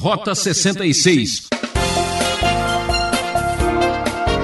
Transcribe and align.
Rota 0.00 0.34
66. 0.34 1.48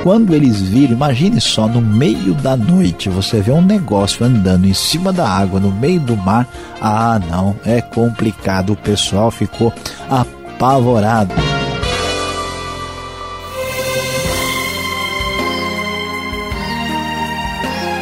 Quando 0.02 0.34
eles 0.34 0.60
viram, 0.60 0.92
imagine 0.92 1.40
só, 1.40 1.66
no 1.66 1.80
meio 1.80 2.34
da 2.34 2.54
noite, 2.54 3.08
você 3.08 3.40
vê 3.40 3.52
um 3.52 3.62
negócio 3.62 4.26
andando 4.26 4.66
em 4.66 4.74
cima 4.74 5.14
da 5.14 5.26
água, 5.26 5.58
no 5.58 5.72
meio 5.72 5.98
do 5.98 6.14
mar. 6.14 6.46
Ah, 6.78 7.18
não, 7.30 7.56
é 7.64 7.80
complicado. 7.80 8.74
O 8.74 8.76
pessoal 8.76 9.30
ficou 9.30 9.72
apavorado. 10.10 11.34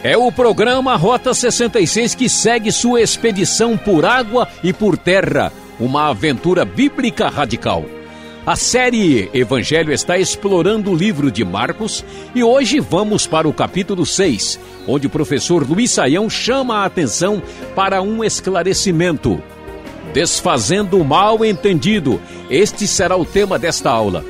É 0.03 0.17
o 0.17 0.33
programa 0.33 0.97
Rota 0.97 1.33
66 1.33 2.17
que 2.17 2.29
segue 2.29 2.73
sua 2.73 3.01
expedição 3.01 3.77
por 3.77 4.05
água 4.05 4.49
e 4.63 4.73
por 4.73 4.99
terra, 4.99 5.53
uma 5.79 6.09
aventura 6.09 6.65
bíblica 6.65 7.29
radical. 7.29 7.85
A 8.47 8.57
série 8.57 9.31
Evangelho 9.33 9.91
está 9.91 10.19
explorando 10.19 10.91
o 10.91 10.95
livro 10.95 11.31
de 11.31 11.43
Marcos 11.43 12.05
e 12.35 12.45
hoje 12.45 12.79
vamos 12.79 13.27
para 13.27 13.49
o 13.49 13.55
capítulo 13.55 14.05
6, 14.05 14.61
onde 14.87 15.07
o 15.07 15.11
professor 15.11 15.67
Luiz 15.67 15.93
Saião 15.93 16.29
chama 16.29 16.77
a 16.77 16.85
atenção 16.85 17.43
para 17.75 18.03
um 18.03 18.23
esclarecimento. 18.23 19.43
Desfazendo 20.13 21.01
o 21.01 21.05
mal 21.05 21.43
entendido, 21.43 22.21
este 22.51 22.87
será 22.87 23.17
o 23.17 23.25
tema 23.25 23.59
desta 23.59 23.91
aula. 23.91 24.23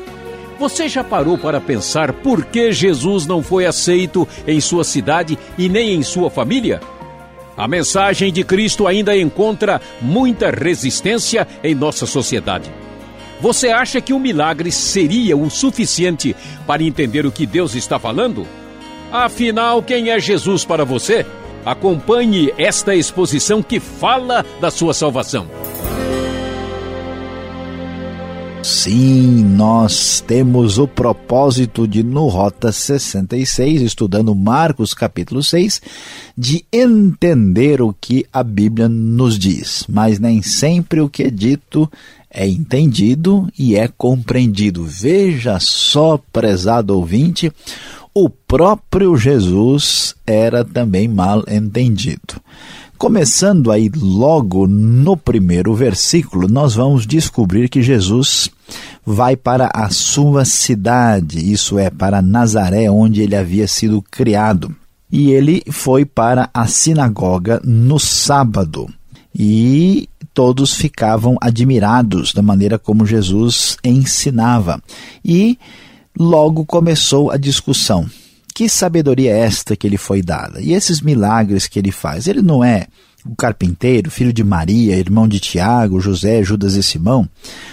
Você 0.60 0.88
já 0.88 1.02
parou 1.02 1.36
para 1.36 1.60
pensar 1.60 2.12
por 2.12 2.44
que 2.44 2.70
Jesus 2.70 3.26
não 3.26 3.42
foi 3.42 3.66
aceito 3.66 4.26
em 4.46 4.60
sua 4.60 4.84
cidade 4.84 5.36
e 5.58 5.68
nem 5.68 5.92
em 5.92 6.02
sua 6.04 6.30
família? 6.30 6.80
A 7.56 7.68
mensagem 7.68 8.32
de 8.32 8.42
Cristo 8.42 8.86
ainda 8.86 9.16
encontra 9.16 9.80
muita 10.00 10.50
resistência 10.50 11.46
em 11.62 11.74
nossa 11.74 12.06
sociedade. 12.06 12.72
Você 13.40 13.68
acha 13.68 14.00
que 14.00 14.12
um 14.12 14.18
milagre 14.18 14.72
seria 14.72 15.36
o 15.36 15.50
suficiente 15.50 16.34
para 16.66 16.82
entender 16.82 17.26
o 17.26 17.32
que 17.32 17.46
Deus 17.46 17.74
está 17.74 17.98
falando? 17.98 18.46
Afinal, 19.12 19.82
quem 19.82 20.10
é 20.10 20.18
Jesus 20.18 20.64
para 20.64 20.84
você? 20.84 21.24
Acompanhe 21.64 22.52
esta 22.58 22.94
exposição 22.94 23.62
que 23.62 23.78
fala 23.78 24.44
da 24.60 24.70
sua 24.70 24.92
salvação. 24.92 25.46
Sim, 28.64 29.44
nós 29.44 30.24
temos 30.26 30.78
o 30.78 30.88
propósito 30.88 31.86
de, 31.86 32.02
no 32.02 32.28
Rota 32.28 32.72
66, 32.72 33.82
estudando 33.82 34.34
Marcos 34.34 34.94
capítulo 34.94 35.42
6, 35.42 35.82
de 36.34 36.64
entender 36.72 37.82
o 37.82 37.92
que 37.92 38.24
a 38.32 38.42
Bíblia 38.42 38.88
nos 38.88 39.38
diz. 39.38 39.84
Mas 39.86 40.18
nem 40.18 40.40
sempre 40.40 41.02
o 41.02 41.10
que 41.10 41.24
é 41.24 41.30
dito 41.30 41.92
é 42.30 42.48
entendido 42.48 43.46
e 43.58 43.76
é 43.76 43.86
compreendido. 43.86 44.82
Veja 44.82 45.60
só, 45.60 46.18
prezado 46.32 46.96
ouvinte, 46.96 47.52
o 48.14 48.30
próprio 48.30 49.14
Jesus 49.14 50.14
era 50.26 50.64
também 50.64 51.06
mal 51.06 51.44
entendido. 51.46 52.40
Começando 52.96 53.70
aí 53.70 53.90
logo 53.94 54.66
no 54.66 55.16
primeiro 55.16 55.74
versículo, 55.74 56.48
nós 56.48 56.74
vamos 56.74 57.06
descobrir 57.06 57.68
que 57.68 57.82
Jesus 57.82 58.48
vai 59.04 59.36
para 59.36 59.68
a 59.74 59.90
sua 59.90 60.44
cidade, 60.44 61.52
isso 61.52 61.78
é, 61.78 61.90
para 61.90 62.22
Nazaré, 62.22 62.90
onde 62.90 63.20
ele 63.20 63.36
havia 63.36 63.66
sido 63.68 64.00
criado. 64.00 64.74
E 65.10 65.30
ele 65.30 65.62
foi 65.70 66.04
para 66.04 66.48
a 66.54 66.66
sinagoga 66.66 67.60
no 67.64 67.98
sábado. 67.98 68.88
E 69.36 70.08
todos 70.32 70.74
ficavam 70.74 71.36
admirados 71.40 72.32
da 72.32 72.42
maneira 72.42 72.78
como 72.78 73.06
Jesus 73.06 73.76
ensinava. 73.84 74.80
E 75.24 75.58
logo 76.18 76.64
começou 76.64 77.30
a 77.30 77.36
discussão. 77.36 78.06
Que 78.54 78.68
sabedoria 78.68 79.32
é 79.32 79.40
esta 79.40 79.74
que 79.74 79.84
ele 79.84 79.96
foi 79.96 80.22
dada? 80.22 80.60
E 80.60 80.72
esses 80.72 81.00
milagres 81.00 81.66
que 81.66 81.76
ele 81.76 81.90
faz? 81.90 82.28
Ele 82.28 82.40
não 82.40 82.62
é 82.62 82.86
o 83.26 83.34
carpinteiro, 83.34 84.10
filho 84.10 84.32
de 84.32 84.44
Maria, 84.44 84.96
irmão 84.96 85.26
de 85.26 85.40
Tiago, 85.40 86.00
José, 86.00 86.42
Judas 86.44 86.74
e 86.74 86.82
Simão, 86.82 87.28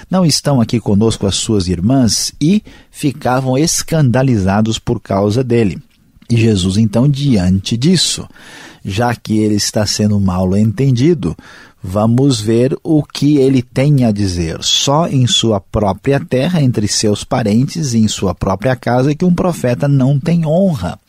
não 0.10 0.26
estão 0.26 0.62
aqui 0.62 0.80
conosco 0.80 1.28
as 1.28 1.36
suas 1.36 1.68
irmãs 1.68 2.34
e 2.42 2.64
ficavam 2.90 3.58
escandalizados 3.58 4.80
por 4.80 5.00
causa 5.00 5.44
dele. 5.44 5.80
E 6.32 6.38
Jesus, 6.38 6.78
então, 6.78 7.10
diante 7.10 7.76
disso, 7.76 8.28
já 8.84 9.14
que 9.14 9.38
ele 9.38 9.56
está 9.56 9.86
sendo 9.86 10.20
mal 10.20 10.56
entendido, 10.56 11.36
Vamos 11.84 12.40
ver 12.40 12.78
o 12.84 13.02
que 13.02 13.38
ele 13.38 13.64
tem 13.64 14.06
a 14.06 14.12
dizer. 14.12 14.60
Só 14.62 15.08
em 15.08 15.26
sua 15.26 15.60
própria 15.60 16.20
terra, 16.20 16.62
entre 16.62 16.88
seus 16.88 17.24
parentes, 17.24 17.96
em 17.96 18.08
sua 18.08 18.36
própria 18.36 18.76
casa, 18.76 19.16
que 19.16 19.26
um 19.26 19.34
profeta 19.34 19.88
não 19.88 20.20
tem 20.20 20.46
honra. 20.46 21.00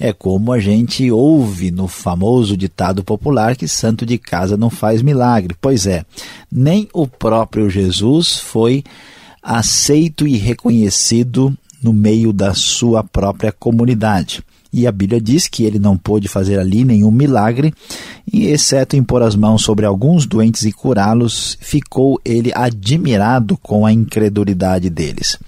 É 0.00 0.12
como 0.12 0.52
a 0.52 0.58
gente 0.58 1.08
ouve 1.12 1.70
no 1.70 1.86
famoso 1.86 2.56
ditado 2.56 3.04
popular 3.04 3.54
que 3.54 3.68
santo 3.68 4.04
de 4.04 4.18
casa 4.18 4.56
não 4.56 4.68
faz 4.68 5.00
milagre. 5.00 5.54
Pois 5.60 5.86
é, 5.86 6.04
nem 6.50 6.88
o 6.92 7.06
próprio 7.06 7.70
Jesus 7.70 8.36
foi 8.36 8.82
aceito 9.40 10.26
e 10.26 10.36
reconhecido 10.36 11.56
no 11.80 11.92
meio 11.92 12.32
da 12.32 12.52
sua 12.52 13.04
própria 13.04 13.52
comunidade. 13.52 14.42
E 14.72 14.86
a 14.86 14.92
Bíblia 14.92 15.20
diz 15.20 15.48
que 15.48 15.64
ele 15.64 15.78
não 15.78 15.96
pôde 15.96 16.28
fazer 16.28 16.58
ali 16.58 16.84
nenhum 16.84 17.10
milagre, 17.10 17.72
exceto 18.32 18.96
impor 18.96 19.22
as 19.22 19.34
mãos 19.34 19.62
sobre 19.62 19.86
alguns 19.86 20.26
doentes 20.26 20.64
e 20.64 20.72
curá-los, 20.72 21.56
ficou 21.60 22.20
ele 22.24 22.52
admirado 22.54 23.56
com 23.56 23.86
a 23.86 23.92
incredulidade 23.92 24.90
deles. 24.90 25.38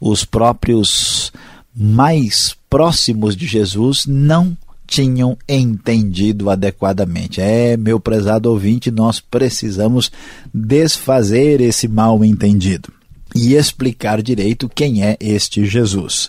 Os 0.00 0.24
próprios 0.24 1.32
mais 1.74 2.56
próximos 2.68 3.36
de 3.36 3.46
Jesus 3.46 4.06
não 4.06 4.56
tinham 4.86 5.38
entendido 5.48 6.50
adequadamente. 6.50 7.40
É, 7.40 7.76
meu 7.76 8.00
prezado 8.00 8.50
ouvinte, 8.50 8.90
nós 8.90 9.20
precisamos 9.20 10.10
desfazer 10.52 11.60
esse 11.60 11.86
mal 11.86 12.24
entendido 12.24 12.92
e 13.34 13.54
explicar 13.54 14.20
direito 14.20 14.68
quem 14.68 15.04
é 15.04 15.16
este 15.20 15.64
Jesus. 15.64 16.28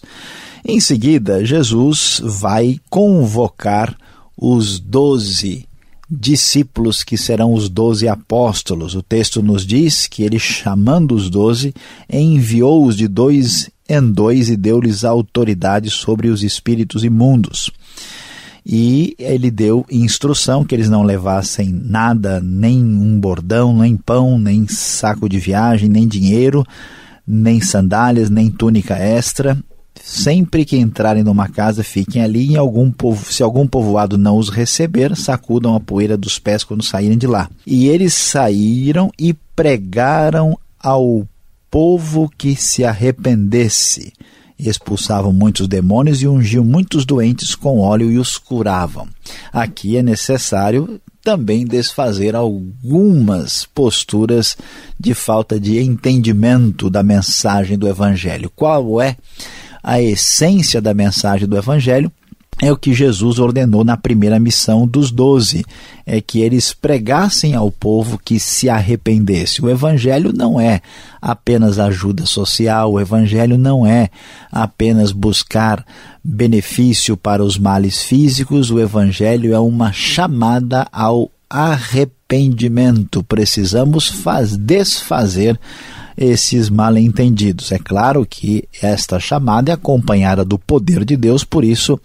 Em 0.66 0.80
seguida, 0.80 1.44
Jesus 1.46 2.22
vai 2.24 2.80
convocar 2.90 3.96
os 4.38 4.80
doze 4.80 5.68
discípulos 6.10 7.04
que 7.04 7.18
serão 7.18 7.54
os 7.54 7.70
doze 7.70 8.08
apóstolos. 8.08 8.96
O 8.96 9.02
texto 9.02 9.42
nos 9.42 9.66
diz 9.66 10.08
que 10.08 10.24
ele, 10.24 10.38
chamando 10.38 11.16
os 11.16 11.30
doze, 11.30 11.74
enviou-os 12.12 12.98
de 12.98 13.08
dois 13.08 13.70
em 13.88 14.12
dois 14.12 14.50
e 14.50 14.56
deu-lhes 14.56 15.04
autoridade 15.04 15.90
sobre 15.90 16.30
os 16.30 16.44
espíritos 16.44 17.04
imundos. 17.04 17.70
E 18.66 19.16
ele 19.18 19.50
deu 19.50 19.86
instrução 19.92 20.64
que 20.64 20.76
eles 20.76 20.90
não 20.90 21.04
levassem 21.04 21.70
nada, 21.70 22.40
nem 22.40 22.82
um 22.82 23.20
bordão, 23.20 23.78
nem 23.78 23.98
pão, 23.98 24.38
nem 24.38 24.68
saco 24.68 25.28
de 25.28 25.40
viagem, 25.40 25.90
nem 25.90 26.08
dinheiro, 26.08 26.64
nem 27.26 27.60
sandálias, 27.60 28.30
nem 28.30 28.50
túnica 28.50 28.96
extra, 28.96 29.58
Sempre 29.96 30.66
que 30.66 30.78
entrarem 30.78 31.24
numa 31.24 31.48
casa, 31.48 31.84
fiquem 31.84 32.22
ali. 32.22 32.54
Em 32.54 32.56
algum 32.56 32.92
povo, 32.92 33.32
se 33.32 33.44
algum 33.44 33.68
povoado 33.68 34.18
não 34.18 34.38
os 34.38 34.50
receber, 34.50 35.16
sacudam 35.16 35.76
a 35.76 35.80
poeira 35.80 36.18
dos 36.18 36.40
pés 36.40 36.64
quando 36.64 36.84
saírem 36.84 37.18
de 37.18 37.28
lá. 37.28 37.50
E 37.66 37.88
eles 37.88 38.14
saíram 38.14 39.12
e 39.20 39.34
pregaram 39.56 40.58
ao 40.80 41.28
povo 41.70 42.30
que 42.38 42.56
se 42.56 42.84
arrependesse. 42.84 44.14
E 44.58 44.70
expulsavam 44.70 45.34
muitos 45.34 45.68
demônios 45.68 46.22
e 46.22 46.28
ungiam 46.28 46.64
muitos 46.64 47.06
doentes 47.06 47.56
com 47.56 47.80
óleo 47.80 48.12
e 48.12 48.20
os 48.20 48.38
curavam. 48.38 49.08
Aqui 49.52 49.98
é 49.98 50.04
necessário 50.04 51.02
também 51.24 51.66
desfazer 51.66 52.36
algumas 52.36 53.66
posturas 53.66 54.58
de 55.00 55.14
falta 55.14 55.60
de 55.60 55.80
entendimento 55.80 56.90
da 56.90 57.04
mensagem 57.04 57.78
do 57.78 57.88
Evangelho. 57.88 58.52
Qual 58.56 59.02
é 59.02 59.16
a 59.84 60.02
essência 60.02 60.82
da 60.82 60.94
mensagem 60.94 61.48
do 61.48 61.58
Evangelho 61.58 62.12
é 62.62 62.72
o 62.72 62.78
que 62.78 62.94
Jesus 62.94 63.40
ordenou 63.40 63.84
na 63.84 63.98
primeira 63.98 64.40
missão 64.40 64.86
dos 64.86 65.10
doze, 65.10 65.66
é 66.06 66.22
que 66.22 66.42
eles 66.42 66.74
pregassem 66.74 67.56
ao 67.56 67.72
povo 67.72 68.20
que 68.24 68.40
se 68.40 68.70
arrependesse. 68.70 69.64
O 69.64 69.70
Evangelho 69.70 70.32
não 70.32 70.60
é 70.60 70.80
apenas 71.20 71.80
ajuda 71.80 72.26
social, 72.28 72.94
o 72.94 73.00
Evangelho 73.00 73.58
não 73.58 73.86
é 73.86 74.10
apenas 74.52 75.12
buscar 75.12 75.84
benefício 76.24 77.18
para 77.18 77.44
os 77.44 77.58
males 77.58 78.04
físicos, 78.04 78.70
o 78.70 78.80
Evangelho 78.80 79.54
é 79.56 79.60
uma 79.60 79.92
chamada 79.92 80.88
ao 80.92 81.32
arrependimento. 81.50 83.24
Precisamos 83.24 84.08
faz, 84.08 84.56
desfazer 84.56 85.60
esses 86.18 86.70
mal-entendidos. 86.70 87.72
É 87.72 87.80
claro 87.80 88.26
que 88.26 88.68
esta 88.82 89.20
chamada 89.20 89.72
é 89.72 89.74
acompanhada 89.74 90.44
do 90.44 90.58
poder 90.58 91.06
de 91.06 91.16
Deus, 91.16 91.44
por 91.44 91.64
isso 91.64 92.00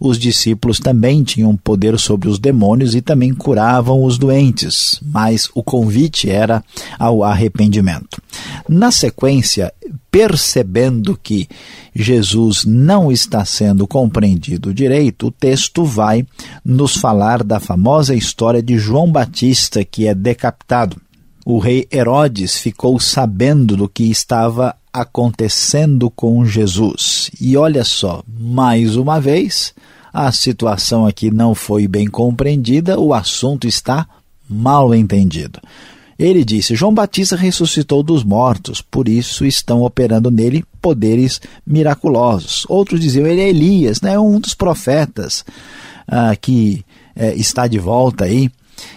os 0.00 0.18
discípulos 0.18 0.78
também 0.78 1.22
tinham 1.22 1.56
poder 1.56 1.98
sobre 1.98 2.28
os 2.28 2.38
demônios 2.38 2.94
e 2.94 3.00
também 3.00 3.34
curavam 3.34 4.04
os 4.04 4.18
doentes, 4.18 5.00
mas 5.02 5.48
o 5.54 5.62
convite 5.62 6.28
era 6.28 6.62
ao 6.98 7.22
arrependimento. 7.22 8.20
Na 8.68 8.90
sequência, 8.90 9.72
percebendo 10.10 11.18
que 11.20 11.48
Jesus 11.94 12.64
não 12.64 13.10
está 13.10 13.44
sendo 13.44 13.86
compreendido 13.86 14.74
direito, 14.74 15.28
o 15.28 15.30
texto 15.30 15.84
vai 15.84 16.26
nos 16.64 16.96
falar 16.96 17.42
da 17.42 17.60
famosa 17.60 18.14
história 18.14 18.62
de 18.62 18.78
João 18.78 19.10
Batista 19.10 19.84
que 19.84 20.06
é 20.06 20.14
decapitado. 20.14 20.96
O 21.44 21.58
rei 21.58 21.86
Herodes 21.90 22.58
ficou 22.58 23.00
sabendo 23.00 23.76
do 23.76 23.88
que 23.88 24.04
estava 24.10 24.76
acontecendo 24.92 26.10
com 26.10 26.44
Jesus. 26.44 27.30
E 27.40 27.56
olha 27.56 27.84
só, 27.84 28.22
mais 28.28 28.96
uma 28.96 29.20
vez, 29.20 29.72
a 30.12 30.30
situação 30.32 31.06
aqui 31.06 31.30
não 31.30 31.54
foi 31.54 31.86
bem 31.86 32.06
compreendida, 32.06 32.98
o 32.98 33.14
assunto 33.14 33.66
está 33.66 34.06
mal 34.48 34.94
entendido. 34.94 35.60
Ele 36.18 36.44
disse: 36.44 36.74
João 36.74 36.92
Batista 36.92 37.34
ressuscitou 37.34 38.02
dos 38.02 38.22
mortos, 38.22 38.82
por 38.82 39.08
isso 39.08 39.46
estão 39.46 39.82
operando 39.82 40.30
nele 40.30 40.62
poderes 40.82 41.40
miraculosos. 41.66 42.66
Outros 42.68 43.00
diziam: 43.00 43.26
ele 43.26 43.40
é 43.40 43.48
Elias, 43.48 44.02
né, 44.02 44.18
um 44.18 44.38
dos 44.38 44.52
profetas 44.52 45.44
ah, 46.06 46.36
que 46.36 46.84
eh, 47.16 47.34
está 47.36 47.66
de 47.66 47.78
volta 47.78 48.24
aí. 48.24 48.50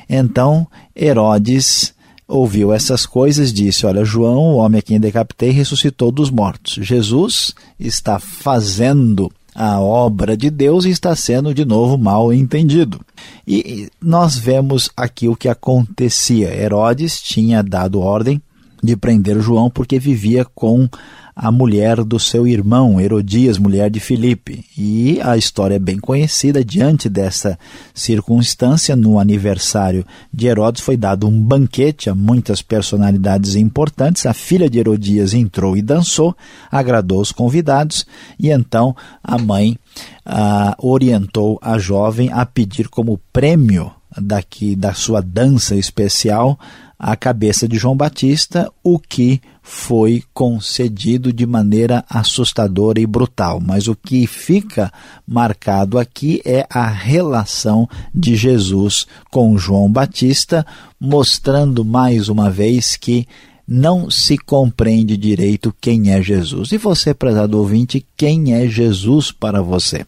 Então 0.09 0.67
Herodes 0.93 1.92
ouviu 2.27 2.73
essas 2.73 3.05
coisas, 3.05 3.53
disse: 3.53 3.85
Olha, 3.85 4.03
João, 4.03 4.53
o 4.53 4.57
homem 4.57 4.79
a 4.79 4.81
quem 4.81 4.99
decapitei, 4.99 5.51
ressuscitou 5.51 6.11
dos 6.11 6.29
mortos. 6.29 6.83
Jesus 6.85 7.53
está 7.79 8.19
fazendo 8.19 9.31
a 9.55 9.79
obra 9.79 10.35
de 10.35 10.49
Deus 10.49 10.85
e 10.85 10.89
está 10.89 11.15
sendo 11.15 11.53
de 11.53 11.63
novo 11.63 11.97
mal 11.97 12.33
entendido. 12.33 12.99
E 13.47 13.87
nós 14.01 14.35
vemos 14.35 14.89
aqui 14.97 15.27
o 15.27 15.35
que 15.35 15.47
acontecia. 15.47 16.53
Herodes 16.53 17.21
tinha 17.21 17.61
dado 17.61 17.99
ordem 17.99 18.41
de 18.83 18.97
prender 18.97 19.39
João 19.39 19.69
porque 19.69 19.97
vivia 19.97 20.43
com 20.43 20.89
a 21.35 21.51
mulher 21.51 22.03
do 22.03 22.19
seu 22.19 22.47
irmão, 22.47 23.01
Herodias, 23.01 23.57
mulher 23.57 23.89
de 23.89 23.99
Filipe. 23.99 24.63
E 24.77 25.19
a 25.23 25.35
história 25.35 25.75
é 25.75 25.79
bem 25.79 25.97
conhecida. 25.97 26.63
Diante 26.63 27.09
dessa 27.09 27.57
circunstância, 27.93 28.95
no 28.95 29.17
aniversário 29.17 30.05
de 30.31 30.45
Herodes, 30.45 30.83
foi 30.83 30.95
dado 30.95 31.27
um 31.27 31.41
banquete 31.41 32.09
a 32.09 32.13
muitas 32.13 32.61
personalidades 32.61 33.55
importantes. 33.55 34.27
A 34.27 34.33
filha 34.33 34.69
de 34.69 34.77
Herodias 34.77 35.33
entrou 35.33 35.75
e 35.75 35.81
dançou, 35.81 36.35
agradou 36.71 37.19
os 37.19 37.31
convidados, 37.31 38.05
e 38.39 38.51
então 38.51 38.95
a 39.23 39.37
mãe 39.37 39.75
ah, 40.23 40.75
orientou 40.77 41.57
a 41.61 41.79
jovem 41.79 42.31
a 42.31 42.45
pedir 42.45 42.89
como 42.89 43.19
prêmio 43.31 43.91
daqui 44.17 44.75
da 44.75 44.93
sua 44.93 45.21
dança 45.21 45.75
especial 45.75 46.59
a 47.05 47.17
cabeça 47.17 47.67
de 47.67 47.77
João 47.77 47.97
Batista, 47.97 48.71
o 48.81 48.97
que 48.97 49.41
foi 49.61 50.23
concedido 50.33 51.33
de 51.33 51.45
maneira 51.45 52.05
assustadora 52.09 52.99
e 52.99 53.05
brutal. 53.05 53.59
Mas 53.59 53.89
o 53.89 53.95
que 53.95 54.25
fica 54.25 54.89
marcado 55.27 55.99
aqui 55.99 56.41
é 56.45 56.65
a 56.69 56.87
relação 56.87 57.89
de 58.15 58.37
Jesus 58.37 59.05
com 59.29 59.57
João 59.57 59.91
Batista, 59.91 60.65
mostrando 60.97 61.83
mais 61.83 62.29
uma 62.29 62.49
vez 62.49 62.95
que 62.95 63.27
não 63.67 64.09
se 64.09 64.37
compreende 64.37 65.17
direito 65.17 65.75
quem 65.81 66.11
é 66.11 66.21
Jesus. 66.21 66.71
E 66.71 66.77
você, 66.77 67.13
prezado 67.13 67.57
ouvinte, 67.57 68.05
quem 68.15 68.53
é 68.53 68.67
Jesus 68.67 69.31
para 69.31 69.61
você? 69.61 70.05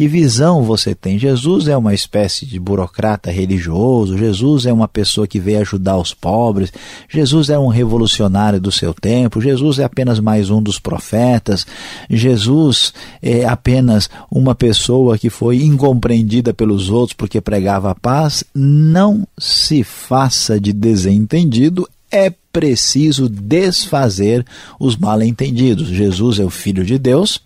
Que 0.00 0.08
visão 0.08 0.62
você 0.62 0.94
tem? 0.94 1.18
Jesus 1.18 1.68
é 1.68 1.76
uma 1.76 1.92
espécie 1.92 2.46
de 2.46 2.58
burocrata 2.58 3.30
religioso, 3.30 4.16
Jesus 4.16 4.64
é 4.64 4.72
uma 4.72 4.88
pessoa 4.88 5.26
que 5.26 5.38
veio 5.38 5.60
ajudar 5.60 5.98
os 5.98 6.14
pobres, 6.14 6.72
Jesus 7.06 7.50
é 7.50 7.58
um 7.58 7.66
revolucionário 7.66 8.58
do 8.58 8.72
seu 8.72 8.94
tempo, 8.94 9.42
Jesus 9.42 9.78
é 9.78 9.84
apenas 9.84 10.18
mais 10.18 10.48
um 10.48 10.62
dos 10.62 10.78
profetas, 10.78 11.66
Jesus 12.08 12.94
é 13.20 13.44
apenas 13.44 14.08
uma 14.30 14.54
pessoa 14.54 15.18
que 15.18 15.28
foi 15.28 15.62
incompreendida 15.62 16.54
pelos 16.54 16.88
outros 16.88 17.12
porque 17.12 17.38
pregava 17.38 17.90
a 17.90 17.94
paz. 17.94 18.42
Não 18.54 19.28
se 19.36 19.84
faça 19.84 20.58
de 20.58 20.72
desentendido, 20.72 21.86
é 22.10 22.32
preciso 22.50 23.28
desfazer 23.28 24.46
os 24.78 24.96
mal-entendidos. 24.96 25.88
Jesus 25.88 26.38
é 26.38 26.42
o 26.42 26.48
Filho 26.48 26.86
de 26.86 26.96
Deus 26.96 27.38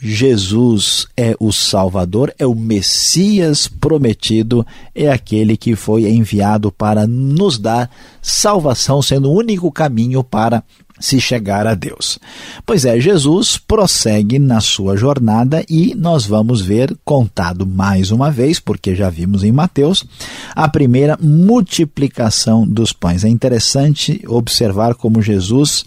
Jesus 0.00 1.08
é 1.16 1.34
o 1.40 1.50
Salvador, 1.52 2.32
é 2.38 2.46
o 2.46 2.54
Messias 2.54 3.66
prometido, 3.66 4.64
é 4.94 5.10
aquele 5.10 5.56
que 5.56 5.74
foi 5.74 6.08
enviado 6.08 6.70
para 6.70 7.06
nos 7.06 7.58
dar 7.58 7.90
salvação, 8.22 9.02
sendo 9.02 9.28
o 9.28 9.34
único 9.36 9.72
caminho 9.72 10.22
para 10.22 10.62
se 11.00 11.20
chegar 11.20 11.66
a 11.66 11.74
Deus. 11.74 12.18
Pois 12.64 12.84
é, 12.84 13.00
Jesus 13.00 13.56
prossegue 13.56 14.38
na 14.38 14.60
sua 14.60 14.96
jornada 14.96 15.64
e 15.68 15.94
nós 15.94 16.26
vamos 16.26 16.60
ver 16.60 16.96
contado 17.04 17.66
mais 17.66 18.10
uma 18.10 18.30
vez, 18.30 18.58
porque 18.58 18.94
já 18.94 19.08
vimos 19.08 19.44
em 19.44 19.52
Mateus, 19.52 20.04
a 20.54 20.68
primeira 20.68 21.18
multiplicação 21.20 22.66
dos 22.66 22.92
pães. 22.92 23.24
É 23.24 23.28
interessante 23.28 24.22
observar 24.26 24.94
como 24.94 25.22
Jesus 25.22 25.84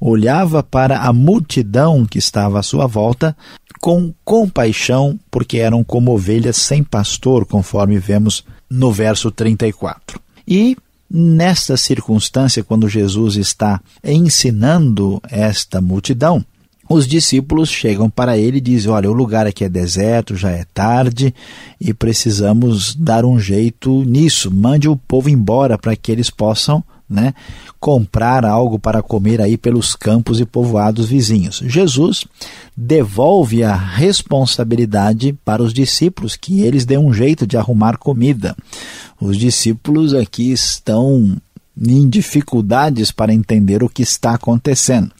olhava 0.00 0.62
para 0.62 0.98
a 0.98 1.12
multidão 1.12 2.04
que 2.04 2.18
estava 2.18 2.60
à 2.60 2.62
sua 2.62 2.86
volta 2.86 3.36
com 3.80 4.14
compaixão, 4.24 5.18
porque 5.30 5.58
eram 5.58 5.84
como 5.84 6.12
ovelhas 6.12 6.56
sem 6.56 6.82
pastor, 6.82 7.44
conforme 7.44 7.98
vemos 7.98 8.44
no 8.70 8.90
verso 8.90 9.30
34. 9.30 10.20
E 10.46 10.76
nesta 11.16 11.76
circunstância, 11.76 12.64
quando 12.64 12.88
Jesus 12.88 13.36
está 13.36 13.80
ensinando 14.02 15.22
esta 15.30 15.80
multidão, 15.80 16.44
os 16.90 17.06
discípulos 17.06 17.70
chegam 17.70 18.10
para 18.10 18.36
ele 18.36 18.58
e 18.58 18.60
dizem: 18.60 18.90
Olha, 18.90 19.08
o 19.08 19.14
lugar 19.14 19.46
aqui 19.46 19.64
é 19.64 19.68
deserto, 19.68 20.34
já 20.34 20.50
é 20.50 20.64
tarde 20.74 21.32
e 21.80 21.94
precisamos 21.94 22.94
dar 22.96 23.24
um 23.24 23.38
jeito 23.38 24.02
nisso. 24.04 24.50
Mande 24.50 24.88
o 24.88 24.96
povo 24.96 25.30
embora 25.30 25.78
para 25.78 25.94
que 25.94 26.10
eles 26.10 26.28
possam 26.30 26.82
né, 27.14 27.32
comprar 27.78 28.44
algo 28.44 28.78
para 28.78 29.02
comer 29.02 29.40
aí 29.40 29.56
pelos 29.56 29.94
campos 29.94 30.40
e 30.40 30.44
povoados 30.44 31.06
vizinhos. 31.06 31.62
Jesus 31.64 32.24
devolve 32.76 33.62
a 33.62 33.74
responsabilidade 33.74 35.32
para 35.44 35.62
os 35.62 35.72
discípulos, 35.72 36.36
que 36.36 36.62
eles 36.62 36.84
dêem 36.84 37.00
um 37.00 37.14
jeito 37.14 37.46
de 37.46 37.56
arrumar 37.56 37.96
comida. 37.96 38.56
Os 39.20 39.38
discípulos 39.38 40.12
aqui 40.12 40.50
estão 40.52 41.36
em 41.80 42.08
dificuldades 42.08 43.10
para 43.10 43.32
entender 43.32 43.82
o 43.82 43.88
que 43.88 44.02
está 44.02 44.34
acontecendo. 44.34 45.10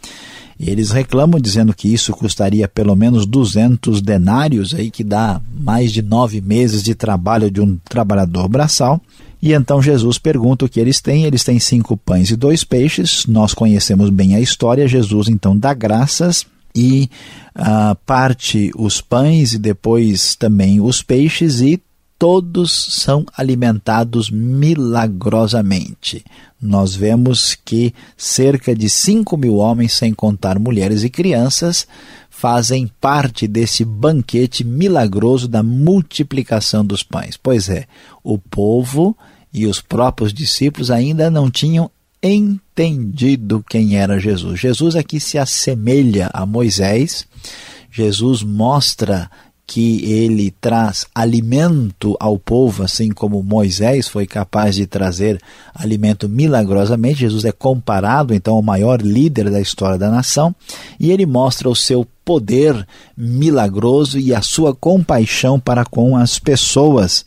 Eles 0.58 0.91
reclamam 0.91 1.41
dizendo 1.41 1.74
que 1.74 1.93
isso 1.93 2.13
custaria 2.13 2.69
pelo 2.69 2.94
menos 2.94 3.27
200 3.27 4.01
denários, 4.01 4.74
aí 4.74 4.91
que 4.91 5.03
dá 5.03 5.41
mais 5.53 5.93
de 5.93 6.01
nove 6.01 6.41
meses 6.41 6.82
de 6.82 6.94
trabalho 6.94 7.51
de 7.51 7.60
um 7.60 7.77
trabalhador 7.89 8.48
braçal. 8.48 9.01
E 9.44 9.53
então 9.53 9.82
Jesus 9.82 10.17
pergunta 10.17 10.65
o 10.65 10.69
que 10.70 10.81
eles 10.81 11.03
têm. 11.03 11.24
Eles 11.24 11.44
têm 11.44 11.60
cinco 11.60 11.98
pães 11.98 12.31
e 12.31 12.36
dois 12.36 12.65
peixes. 12.65 13.27
Nós 13.27 13.53
conhecemos 13.53 14.08
bem 14.08 14.34
a 14.34 14.41
história. 14.41 14.89
Jesus 14.89 15.29
então 15.29 15.55
dá 15.55 15.74
graças 15.74 16.46
e 16.74 17.10
uh, 17.55 17.94
parte 18.06 18.72
os 18.74 19.03
pães 19.03 19.53
e 19.53 19.58
depois 19.58 20.34
também 20.34 20.81
os 20.81 21.03
peixes 21.03 21.60
e 21.60 21.79
todos 22.19 22.72
são 23.03 23.27
alimentados 23.36 24.31
milagrosamente. 24.31 26.24
Nós 26.58 26.94
vemos 26.94 27.55
que 27.55 27.93
cerca 28.17 28.74
de 28.74 28.89
5 28.89 29.36
mil 29.36 29.56
homens, 29.56 29.93
sem 29.93 30.15
contar 30.15 30.58
mulheres 30.58 31.05
e 31.05 31.10
crianças, 31.10 31.86
fazem 32.31 32.91
parte 32.98 33.46
desse 33.46 33.84
banquete 33.84 34.65
milagroso 34.65 35.46
da 35.46 35.63
multiplicação 35.63 36.82
dos 36.82 37.03
pães. 37.03 37.36
Pois 37.36 37.69
é, 37.69 37.84
o 38.22 38.39
povo 38.39 39.15
e 39.55 39.67
os 39.67 39.81
próprios 39.81 40.34
discípulos 40.34 40.91
ainda 40.91 41.31
não 41.31 41.49
tinham 41.49 41.89
entendido 42.20 43.65
quem 43.69 43.96
era 43.96 44.19
Jesus. 44.19 44.58
Jesus 44.58 44.96
aqui 44.96 45.20
se 45.20 45.39
assemelha 45.39 46.29
a 46.32 46.44
Moisés. 46.44 47.25
Jesus 47.91 48.43
mostra 48.43 49.31
que 49.67 50.05
ele 50.05 50.51
traz 50.61 51.06
alimento 51.15 52.17
ao 52.21 52.39
povo, 52.39 52.83
assim 52.83 53.11
como 53.11 53.43
Moisés 53.43 54.06
foi 54.06 54.27
capaz 54.27 54.75
de 54.75 54.87
trazer 54.87 55.41
alimento 55.75 56.29
milagrosamente. 56.29 57.21
Jesus 57.21 57.44
é 57.44 57.53
comparado 57.53 58.35
então 58.35 58.56
ao 58.56 58.63
maior 58.63 59.01
líder 59.01 59.51
da 59.51 59.61
história 59.61 59.97
da 59.97 60.11
nação 60.11 60.55
e 61.01 61.11
ele 61.11 61.25
mostra 61.25 61.69
o 61.69 61.75
seu 61.75 62.06
poder 62.25 62.87
milagroso 63.17 64.19
e 64.19 64.35
a 64.35 64.43
sua 64.43 64.75
compaixão 64.75 65.59
para 65.59 65.85
com 65.85 66.17
as 66.17 66.39
pessoas. 66.39 67.25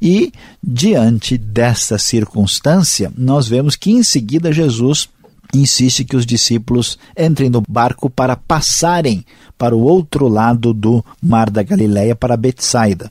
E 0.00 0.32
diante 0.62 1.36
dessa 1.36 1.98
circunstância, 1.98 3.12
nós 3.16 3.48
vemos 3.48 3.76
que 3.76 3.90
em 3.90 4.02
seguida 4.02 4.52
Jesus 4.52 5.08
insiste 5.54 6.04
que 6.04 6.16
os 6.16 6.26
discípulos 6.26 6.98
entrem 7.16 7.48
no 7.48 7.62
barco 7.68 8.10
para 8.10 8.36
passarem 8.36 9.24
para 9.56 9.74
o 9.74 9.82
outro 9.82 10.28
lado 10.28 10.72
do 10.72 11.04
mar 11.22 11.50
da 11.50 11.62
Galileia, 11.62 12.14
para 12.14 12.36
Betsaida. 12.36 13.10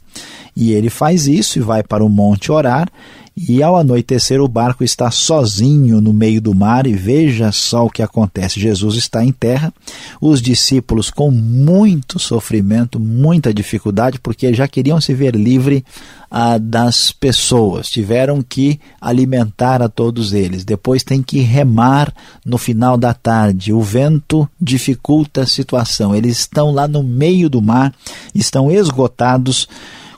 E 0.55 0.71
ele 0.71 0.89
faz 0.89 1.27
isso 1.27 1.59
e 1.59 1.61
vai 1.61 1.83
para 1.83 2.03
o 2.03 2.09
monte 2.09 2.51
orar, 2.51 2.89
e 3.37 3.61
ao 3.61 3.77
anoitecer 3.77 4.41
o 4.41 4.47
barco 4.47 4.83
está 4.83 5.11
sozinho 5.11 6.01
no 6.01 6.11
meio 6.11 6.41
do 6.41 6.55
mar 6.55 6.87
e 6.87 6.93
veja 6.93 7.51
só 7.51 7.85
o 7.85 7.89
que 7.89 8.01
acontece. 8.01 8.59
Jesus 8.59 8.95
está 8.95 9.23
em 9.23 9.31
terra, 9.31 9.71
os 10.19 10.41
discípulos 10.41 11.11
com 11.11 11.29
muito 11.29 12.17
sofrimento, 12.17 12.99
muita 12.99 13.53
dificuldade, 13.53 14.19
porque 14.19 14.51
já 14.55 14.67
queriam 14.67 14.99
se 14.99 15.13
ver 15.13 15.35
livre 15.35 15.85
ah, 16.31 16.57
das 16.57 17.11
pessoas, 17.11 17.87
tiveram 17.87 18.41
que 18.41 18.79
alimentar 18.99 19.83
a 19.83 19.87
todos 19.87 20.33
eles. 20.33 20.65
Depois 20.65 21.03
tem 21.03 21.21
que 21.21 21.39
remar 21.39 22.11
no 22.43 22.57
final 22.57 22.97
da 22.97 23.13
tarde. 23.13 23.71
O 23.71 23.81
vento 23.81 24.49
dificulta 24.59 25.41
a 25.41 25.47
situação. 25.47 26.15
Eles 26.15 26.39
estão 26.39 26.71
lá 26.71 26.87
no 26.87 27.03
meio 27.03 27.51
do 27.51 27.61
mar, 27.61 27.93
estão 28.33 28.71
esgotados 28.71 29.67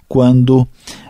quando 0.10 0.68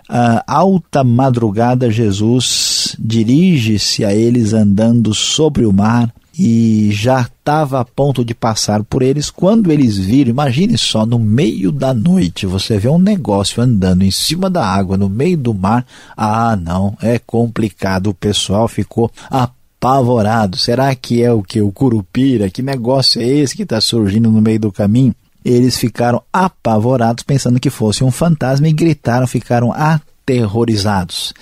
uh, 0.09 0.41
alta 0.47 1.03
madrugada, 1.03 1.91
Jesus 1.91 2.95
dirige-se 2.99 4.03
a 4.03 4.13
eles 4.13 4.53
andando 4.53 5.13
sobre 5.13 5.65
o 5.65 5.71
mar 5.71 6.13
e 6.41 6.89
já 6.93 7.21
estava 7.21 7.81
a 7.81 7.85
ponto 7.85 8.23
de 8.23 8.33
passar 8.33 8.81
por 8.83 9.01
eles 9.01 9.29
quando 9.29 9.71
eles 9.71 9.97
viram. 9.97 10.29
Imagine 10.29 10.77
só, 10.77 11.05
no 11.05 11.19
meio 11.19 11.69
da 11.69 11.93
noite, 11.93 12.45
você 12.45 12.79
vê 12.79 12.87
um 12.87 12.97
negócio 12.97 13.61
andando 13.61 14.03
em 14.03 14.11
cima 14.11 14.49
da 14.49 14.65
água, 14.65 14.95
no 14.95 15.09
meio 15.09 15.37
do 15.37 15.53
mar. 15.53 15.85
Ah, 16.15 16.55
não, 16.55 16.97
é 17.01 17.19
complicado. 17.19 18.07
O 18.07 18.13
pessoal 18.13 18.69
ficou 18.69 19.11
apavorado. 19.29 20.57
Será 20.57 20.95
que 20.95 21.21
é 21.21 21.31
o 21.31 21.43
que? 21.43 21.59
O 21.61 21.73
curupira? 21.73 22.49
Que 22.49 22.61
negócio 22.61 23.21
é 23.21 23.27
esse 23.27 23.55
que 23.55 23.63
está 23.63 23.81
surgindo 23.81 24.31
no 24.31 24.41
meio 24.41 24.61
do 24.61 24.71
caminho? 24.71 25.13
Eles 25.43 25.77
ficaram 25.77 26.21
apavorados, 26.31 27.23
pensando 27.23 27.59
que 27.59 27.69
fosse 27.69 28.03
um 28.03 28.11
fantasma, 28.11 28.67
e 28.67 28.73
gritaram, 28.73 29.25
ficaram 29.27 29.71
aterrorizados. 29.71 31.33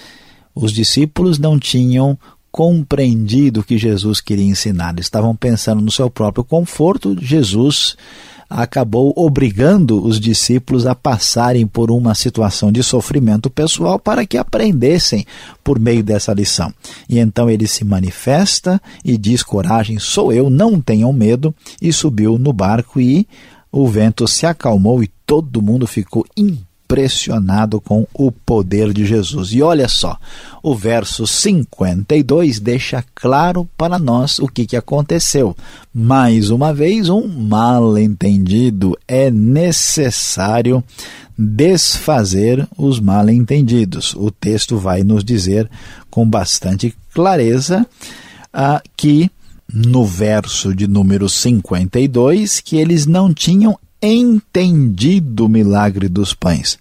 Os 0.53 0.71
discípulos 0.71 1.37
não 1.37 1.59
tinham 1.59 2.17
compreendido 2.51 3.59
o 3.59 3.63
que 3.63 3.77
Jesus 3.77 4.19
queria 4.19 4.45
ensinar, 4.45 4.93
eles 4.93 5.05
estavam 5.05 5.35
pensando 5.35 5.81
no 5.81 5.91
seu 5.91 6.09
próprio 6.09 6.43
conforto. 6.43 7.15
Jesus 7.19 7.95
acabou 8.49 9.13
obrigando 9.15 10.03
os 10.03 10.19
discípulos 10.19 10.85
a 10.87 10.95
passarem 10.95 11.67
por 11.67 11.91
uma 11.91 12.15
situação 12.15 12.71
de 12.71 12.81
sofrimento 12.81 13.49
pessoal 13.49 13.99
para 13.99 14.25
que 14.25 14.37
aprendessem 14.37 15.25
por 15.63 15.79
meio 15.79 16.03
dessa 16.03 16.33
lição. 16.33 16.73
E 17.09 17.19
então 17.19 17.49
ele 17.49 17.67
se 17.67 17.83
manifesta 17.83 18.81
e 19.03 19.17
diz: 19.17 19.43
Coragem, 19.43 19.99
sou 19.99 20.31
eu, 20.31 20.49
não 20.49 20.79
tenham 20.79 21.11
medo, 21.11 21.53
e 21.81 21.91
subiu 21.91 22.37
no 22.37 22.53
barco 22.53 22.99
e 22.99 23.27
o 23.79 23.87
vento 23.87 24.27
se 24.27 24.47
acalmou 24.47 25.03
e 25.03 25.11
todo 25.23 25.61
mundo 25.61 25.85
ficou 25.85 26.25
impressionado 26.35 27.79
com 27.79 28.07
o 28.11 28.31
poder 28.31 28.91
de 28.91 29.05
Jesus. 29.05 29.53
E 29.53 29.61
olha 29.61 29.87
só, 29.87 30.17
o 30.63 30.73
verso 30.73 31.27
52 31.27 32.59
deixa 32.59 33.05
claro 33.13 33.69
para 33.77 33.99
nós 33.99 34.39
o 34.39 34.47
que, 34.47 34.65
que 34.65 34.75
aconteceu. 34.75 35.55
Mais 35.93 36.49
uma 36.49 36.73
vez, 36.73 37.07
um 37.07 37.27
mal-entendido. 37.27 38.97
É 39.07 39.29
necessário 39.29 40.83
desfazer 41.37 42.67
os 42.75 42.99
mal-entendidos. 42.99 44.15
O 44.15 44.31
texto 44.31 44.75
vai 44.75 45.03
nos 45.03 45.23
dizer 45.23 45.69
com 46.09 46.27
bastante 46.27 46.95
clareza 47.13 47.85
ah, 48.51 48.81
que 48.97 49.29
no 49.71 50.05
verso 50.05 50.73
de 50.73 50.87
número 50.87 51.27
52 51.27 52.61
que 52.61 52.77
eles 52.77 53.05
não 53.05 53.33
tinham 53.33 53.77
entendido 54.01 55.45
o 55.45 55.49
milagre 55.49 56.07
dos 56.07 56.33
pães. 56.33 56.77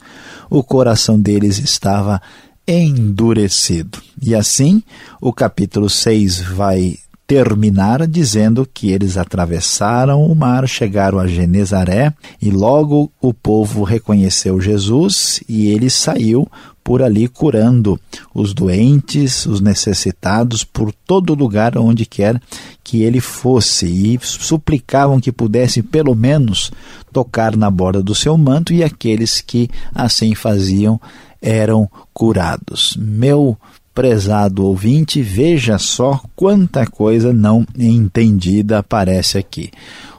O 0.48 0.62
coração 0.62 1.18
deles 1.18 1.58
estava 1.58 2.20
endurecido. 2.66 4.02
E 4.20 4.34
assim, 4.34 4.82
o 5.20 5.32
capítulo 5.32 5.88
6 5.88 6.40
vai 6.40 6.98
terminar 7.26 8.06
dizendo 8.06 8.68
que 8.72 8.90
eles 8.90 9.16
atravessaram 9.16 10.24
o 10.24 10.34
mar, 10.34 10.68
chegaram 10.68 11.18
a 11.18 11.26
Genezaré 11.26 12.12
e 12.40 12.50
logo 12.50 13.10
o 13.20 13.34
povo 13.34 13.82
reconheceu 13.82 14.60
Jesus 14.60 15.42
e 15.48 15.66
ele 15.66 15.90
saiu 15.90 16.48
por 16.86 17.02
ali 17.02 17.26
curando 17.26 17.98
os 18.32 18.54
doentes, 18.54 19.44
os 19.44 19.60
necessitados, 19.60 20.62
por 20.62 20.92
todo 20.92 21.34
lugar 21.34 21.76
onde 21.76 22.06
quer 22.06 22.40
que 22.84 23.02
ele 23.02 23.20
fosse, 23.20 23.86
e 23.86 24.16
suplicavam 24.22 25.18
que 25.18 25.32
pudesse 25.32 25.82
pelo 25.82 26.14
menos 26.14 26.70
tocar 27.12 27.56
na 27.56 27.68
borda 27.68 28.00
do 28.00 28.14
seu 28.14 28.38
manto, 28.38 28.72
e 28.72 28.84
aqueles 28.84 29.40
que 29.40 29.68
assim 29.92 30.32
faziam 30.36 31.00
eram 31.42 31.90
curados. 32.14 32.96
Meu 32.96 33.58
prezado 33.96 34.62
ouvinte, 34.62 35.22
veja 35.22 35.78
só 35.78 36.20
quanta 36.36 36.86
coisa 36.86 37.32
não 37.32 37.66
entendida 37.78 38.78
aparece 38.78 39.38
aqui 39.38 39.70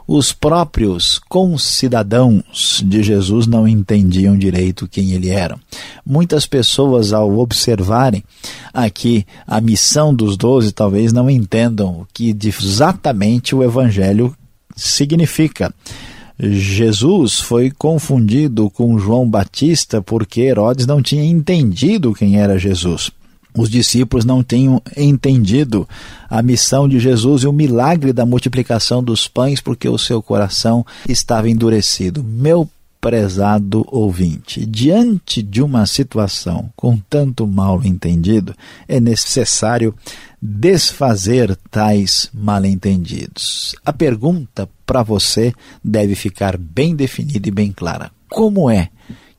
os 0.08 0.32
próprios 0.32 1.20
concidadãos 1.28 2.82
de 2.82 3.02
Jesus 3.02 3.46
não 3.46 3.68
entendiam 3.68 4.38
direito 4.38 4.88
quem 4.88 5.12
ele 5.12 5.28
era. 5.28 5.58
Muitas 6.04 6.46
pessoas, 6.46 7.12
ao 7.12 7.38
observarem 7.38 8.24
aqui 8.72 9.26
a 9.46 9.60
missão 9.60 10.14
dos 10.14 10.34
doze, 10.38 10.72
talvez 10.72 11.12
não 11.12 11.28
entendam 11.28 12.00
o 12.00 12.06
que 12.10 12.34
exatamente 12.42 13.54
o 13.54 13.62
Evangelho 13.62 14.34
significa. 14.74 15.74
Jesus 16.40 17.38
foi 17.38 17.70
confundido 17.70 18.70
com 18.70 18.98
João 18.98 19.28
Batista 19.28 20.00
porque 20.00 20.40
Herodes 20.40 20.86
não 20.86 21.02
tinha 21.02 21.24
entendido 21.24 22.14
quem 22.14 22.40
era 22.40 22.58
Jesus 22.58 23.10
os 23.58 23.68
discípulos 23.68 24.24
não 24.24 24.42
tenham 24.42 24.80
entendido 24.96 25.88
a 26.30 26.40
missão 26.42 26.88
de 26.88 26.98
Jesus 26.98 27.42
e 27.42 27.46
o 27.46 27.52
milagre 27.52 28.12
da 28.12 28.24
multiplicação 28.24 29.02
dos 29.02 29.26
pães, 29.26 29.60
porque 29.60 29.88
o 29.88 29.98
seu 29.98 30.22
coração 30.22 30.84
estava 31.08 31.50
endurecido. 31.50 32.22
Meu 32.22 32.68
prezado 33.00 33.86
ouvinte, 33.90 34.66
diante 34.66 35.42
de 35.42 35.62
uma 35.62 35.86
situação 35.86 36.70
com 36.74 36.98
tanto 37.08 37.46
mal 37.46 37.84
entendido, 37.84 38.54
é 38.86 39.00
necessário 39.00 39.94
desfazer 40.40 41.56
tais 41.70 42.30
mal-entendidos. 42.32 43.74
A 43.84 43.92
pergunta 43.92 44.68
para 44.86 45.02
você 45.02 45.52
deve 45.82 46.14
ficar 46.14 46.56
bem 46.56 46.94
definida 46.94 47.48
e 47.48 47.52
bem 47.52 47.72
clara. 47.72 48.10
Como 48.28 48.70
é 48.70 48.88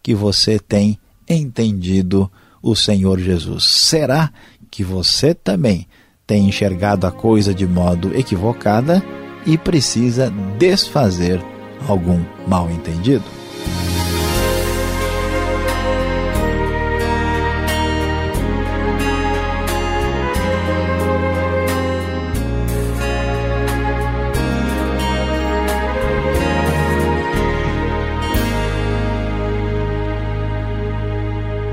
que 0.01 0.13
você 0.13 0.59
tem 0.59 0.97
entendido 1.27 2.29
o 2.61 2.75
Senhor 2.75 3.19
Jesus. 3.19 3.65
Será 3.65 4.31
que 4.69 4.83
você 4.83 5.33
também 5.33 5.87
tem 6.27 6.47
enxergado 6.47 7.07
a 7.07 7.11
coisa 7.11 7.53
de 7.53 7.65
modo 7.67 8.15
equivocada 8.15 9.03
e 9.45 9.57
precisa 9.57 10.31
desfazer 10.57 11.41
algum 11.87 12.23
mal 12.47 12.69
entendido? 12.69 13.38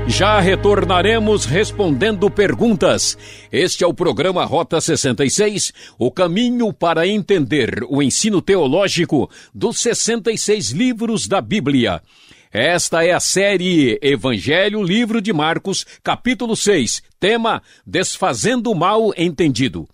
Já 0.07 0.39
retornaremos 0.39 1.45
respondendo 1.45 2.29
perguntas. 2.29 3.17
Este 3.51 3.83
é 3.83 3.87
o 3.87 3.93
programa 3.93 4.45
Rota 4.45 4.79
66, 4.79 5.73
o 5.99 6.09
caminho 6.09 6.71
para 6.71 7.05
entender 7.05 7.83
o 7.89 8.01
ensino 8.01 8.41
teológico 8.41 9.29
dos 9.53 9.79
66 9.79 10.71
livros 10.71 11.27
da 11.27 11.41
Bíblia. 11.41 12.01
Esta 12.51 13.05
é 13.05 13.11
a 13.11 13.19
série 13.19 13.99
Evangelho, 14.01 14.81
livro 14.81 15.21
de 15.21 15.33
Marcos, 15.33 15.85
capítulo 16.01 16.55
6, 16.55 17.03
tema 17.19 17.61
Desfazendo 17.85 18.71
o 18.71 18.75
Mal 18.75 19.11
Entendido. 19.17 19.87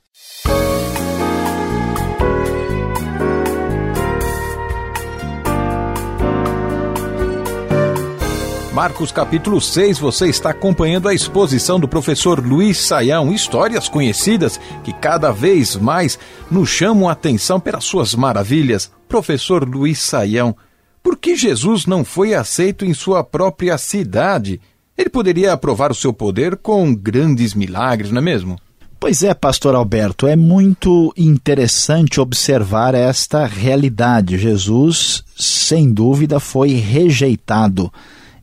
Marcos 8.77 9.12
capítulo 9.12 9.60
6, 9.60 9.98
você 9.98 10.27
está 10.27 10.51
acompanhando 10.51 11.10
a 11.10 11.13
exposição 11.15 11.79
do 11.79 11.88
professor 11.88 12.39
Luiz 12.39 12.77
Saião, 12.77 13.34
histórias 13.34 13.89
conhecidas 13.89 14.60
que 14.84 14.93
cada 14.93 15.31
vez 15.31 15.75
mais 15.75 16.19
nos 16.51 16.69
chamam 16.69 17.10
a 17.10 17.13
atenção 17.13 17.60
pelas 17.60 17.86
suas 17.86 18.13
maravilhas. 18.13 18.91
Professor 19.10 19.67
Luiz 19.67 19.98
Saião, 19.98 20.55
por 21.01 21.17
que 21.17 21.36
Jesus 21.36 21.88
não 21.88 22.05
foi 22.05 22.36
aceito 22.36 22.86
em 22.86 22.93
sua 22.93 23.24
própria 23.24 23.79
cidade? 23.79 24.62
Ele 24.96 25.10
poderia 25.10 25.57
provar 25.57 25.89
o 25.89 25.96
seu 25.96 26.13
poder 26.13 26.55
com 26.55 26.93
grandes 26.93 27.55
milagres, 27.55 28.12
não 28.12 28.22
é 28.22 28.24
mesmo? 28.24 28.60
Pois 29.00 29.24
é, 29.24 29.34
pastor 29.34 29.74
Alberto, 29.74 30.27
é 30.27 30.36
muito 30.36 31.12
interessante 31.17 32.22
observar 32.22 32.93
esta 32.93 33.43
realidade. 33.48 34.38
Jesus, 34.38 35.24
sem 35.36 35.91
dúvida, 35.91 36.39
foi 36.39 36.74
rejeitado 36.74 37.91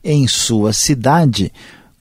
em 0.05 0.29
sua 0.29 0.73
cidade, 0.73 1.51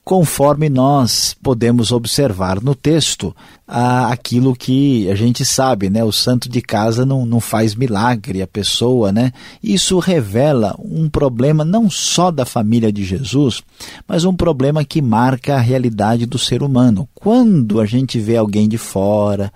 conforme 0.04 0.68
nós 0.68 1.34
podemos 1.42 1.90
observar 1.90 2.60
no 2.60 2.74
texto 2.74 3.34
aquilo 3.66 4.54
que 4.54 5.10
a 5.10 5.14
gente 5.14 5.42
sabe, 5.46 5.88
né? 5.88 6.04
O 6.04 6.12
santo 6.12 6.46
de 6.46 6.60
casa 6.60 7.06
não, 7.06 7.24
não 7.24 7.40
faz 7.40 7.74
milagre, 7.74 8.42
a 8.42 8.46
pessoa, 8.46 9.10
né? 9.10 9.32
Isso 9.62 9.98
revela 9.98 10.76
um 10.78 11.08
problema 11.08 11.64
não 11.64 11.88
só 11.88 12.30
da 12.30 12.44
família 12.44 12.92
de 12.92 13.02
Jesus, 13.02 13.62
mas 14.06 14.26
um 14.26 14.34
problema 14.34 14.84
que 14.84 15.00
marca 15.00 15.54
a 15.54 15.60
realidade 15.60 16.26
do 16.26 16.38
ser 16.38 16.62
humano. 16.62 17.08
Quando 17.14 17.80
a 17.80 17.86
gente 17.86 18.20
vê 18.20 18.36
alguém 18.36 18.68
de 18.68 18.76
fora, 18.76 19.50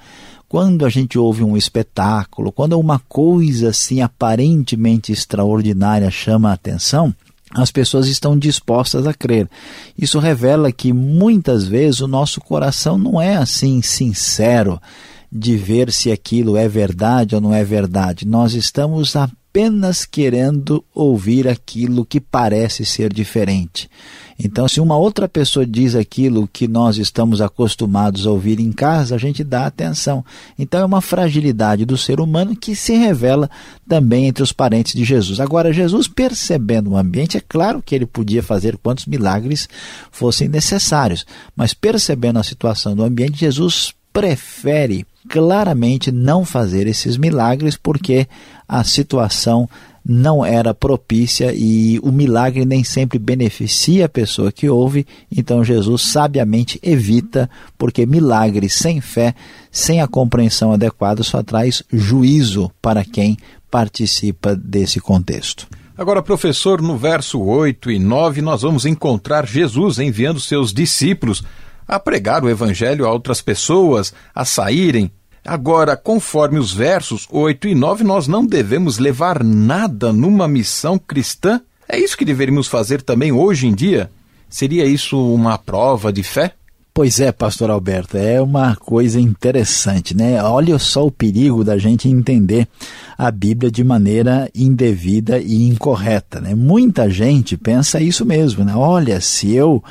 quando 0.48 0.86
a 0.86 0.88
gente 0.88 1.18
ouve 1.18 1.44
um 1.44 1.58
espetáculo, 1.58 2.50
quando 2.50 2.80
uma 2.80 2.98
coisa 2.98 3.68
assim 3.68 4.00
aparentemente 4.00 5.12
extraordinária 5.12 6.10
chama 6.10 6.48
a 6.48 6.54
atenção, 6.54 7.14
as 7.54 7.70
pessoas 7.70 8.08
estão 8.08 8.38
dispostas 8.38 9.06
a 9.06 9.14
crer. 9.14 9.48
Isso 9.96 10.18
revela 10.18 10.70
que 10.70 10.92
muitas 10.92 11.66
vezes 11.66 12.00
o 12.00 12.08
nosso 12.08 12.40
coração 12.40 12.98
não 12.98 13.20
é 13.20 13.36
assim 13.36 13.80
sincero 13.80 14.80
de 15.30 15.56
ver 15.56 15.92
se 15.92 16.10
aquilo 16.10 16.56
é 16.56 16.68
verdade 16.68 17.34
ou 17.34 17.40
não 17.40 17.52
é 17.52 17.64
verdade. 17.64 18.26
Nós 18.26 18.54
estamos 18.54 19.14
apenas 19.50 20.04
querendo 20.04 20.84
ouvir 20.94 21.48
aquilo 21.48 22.04
que 22.04 22.20
parece 22.20 22.84
ser 22.84 23.12
diferente. 23.12 23.88
Então, 24.38 24.68
se 24.68 24.80
uma 24.80 24.96
outra 24.96 25.28
pessoa 25.28 25.66
diz 25.66 25.96
aquilo 25.96 26.48
que 26.52 26.68
nós 26.68 26.96
estamos 26.96 27.40
acostumados 27.40 28.24
a 28.24 28.30
ouvir 28.30 28.60
em 28.60 28.70
casa, 28.70 29.16
a 29.16 29.18
gente 29.18 29.42
dá 29.42 29.66
atenção. 29.66 30.24
Então, 30.56 30.80
é 30.80 30.84
uma 30.84 31.00
fragilidade 31.00 31.84
do 31.84 31.96
ser 31.96 32.20
humano 32.20 32.54
que 32.54 32.76
se 32.76 32.94
revela 32.94 33.50
também 33.88 34.26
entre 34.26 34.42
os 34.42 34.52
parentes 34.52 34.92
de 34.92 35.02
Jesus. 35.02 35.40
Agora, 35.40 35.72
Jesus, 35.72 36.06
percebendo 36.06 36.90
o 36.90 36.96
ambiente, 36.96 37.36
é 37.36 37.40
claro 37.40 37.82
que 37.82 37.94
ele 37.94 38.06
podia 38.06 38.42
fazer 38.42 38.76
quantos 38.76 39.06
milagres 39.06 39.68
fossem 40.12 40.46
necessários, 40.46 41.26
mas 41.56 41.74
percebendo 41.74 42.38
a 42.38 42.44
situação 42.44 42.94
do 42.94 43.02
ambiente, 43.02 43.40
Jesus 43.40 43.92
prefere 44.12 45.04
claramente 45.28 46.12
não 46.12 46.44
fazer 46.44 46.86
esses 46.86 47.16
milagres 47.16 47.76
porque 47.76 48.28
a 48.68 48.84
situação 48.84 49.68
não 50.08 50.42
era 50.42 50.72
propícia 50.72 51.52
e 51.54 51.98
o 52.02 52.10
milagre 52.10 52.64
nem 52.64 52.82
sempre 52.82 53.18
beneficia 53.18 54.06
a 54.06 54.08
pessoa 54.08 54.50
que 54.50 54.68
ouve, 54.68 55.06
então 55.30 55.62
Jesus 55.62 56.02
sabiamente 56.02 56.80
evita, 56.82 57.50
porque 57.76 58.06
milagre 58.06 58.70
sem 58.70 59.02
fé, 59.02 59.34
sem 59.70 60.00
a 60.00 60.08
compreensão 60.08 60.72
adequada, 60.72 61.22
só 61.22 61.42
traz 61.42 61.82
juízo 61.92 62.70
para 62.80 63.04
quem 63.04 63.36
participa 63.70 64.56
desse 64.56 64.98
contexto. 64.98 65.66
Agora, 65.96 66.22
professor, 66.22 66.80
no 66.80 66.96
verso 66.96 67.40
8 67.40 67.90
e 67.90 67.98
9, 67.98 68.40
nós 68.40 68.62
vamos 68.62 68.86
encontrar 68.86 69.46
Jesus 69.46 69.98
enviando 69.98 70.40
seus 70.40 70.72
discípulos 70.72 71.42
a 71.88 71.98
pregar 71.98 72.44
o 72.44 72.50
evangelho 72.50 73.06
a 73.06 73.10
outras 73.10 73.40
pessoas, 73.40 74.12
a 74.34 74.44
saírem 74.44 75.10
Agora, 75.48 75.96
conforme 75.96 76.58
os 76.58 76.74
versos 76.74 77.26
8 77.30 77.68
e 77.68 77.74
9, 77.74 78.04
nós 78.04 78.28
não 78.28 78.44
devemos 78.44 78.98
levar 78.98 79.42
nada 79.42 80.12
numa 80.12 80.46
missão 80.46 80.98
cristã? 80.98 81.58
É 81.88 81.98
isso 81.98 82.18
que 82.18 82.24
deveríamos 82.24 82.68
fazer 82.68 83.00
também 83.00 83.32
hoje 83.32 83.66
em 83.66 83.74
dia? 83.74 84.10
Seria 84.50 84.84
isso 84.84 85.18
uma 85.34 85.56
prova 85.56 86.12
de 86.12 86.22
fé? 86.22 86.52
Pois 86.92 87.18
é, 87.18 87.32
pastor 87.32 87.70
Alberto, 87.70 88.18
é 88.18 88.42
uma 88.42 88.76
coisa 88.76 89.18
interessante, 89.18 90.14
né? 90.14 90.42
Olha 90.42 90.78
só 90.78 91.06
o 91.06 91.12
perigo 91.12 91.64
da 91.64 91.78
gente 91.78 92.10
entender 92.10 92.68
a 93.16 93.30
Bíblia 93.30 93.70
de 93.70 93.82
maneira 93.82 94.50
indevida 94.54 95.38
e 95.38 95.66
incorreta, 95.66 96.40
né? 96.40 96.54
Muita 96.54 97.08
gente 97.08 97.56
pensa 97.56 98.00
isso 98.00 98.26
mesmo, 98.26 98.64
né? 98.64 98.74
Olha, 98.74 99.18
se 99.20 99.54
eu 99.54 99.82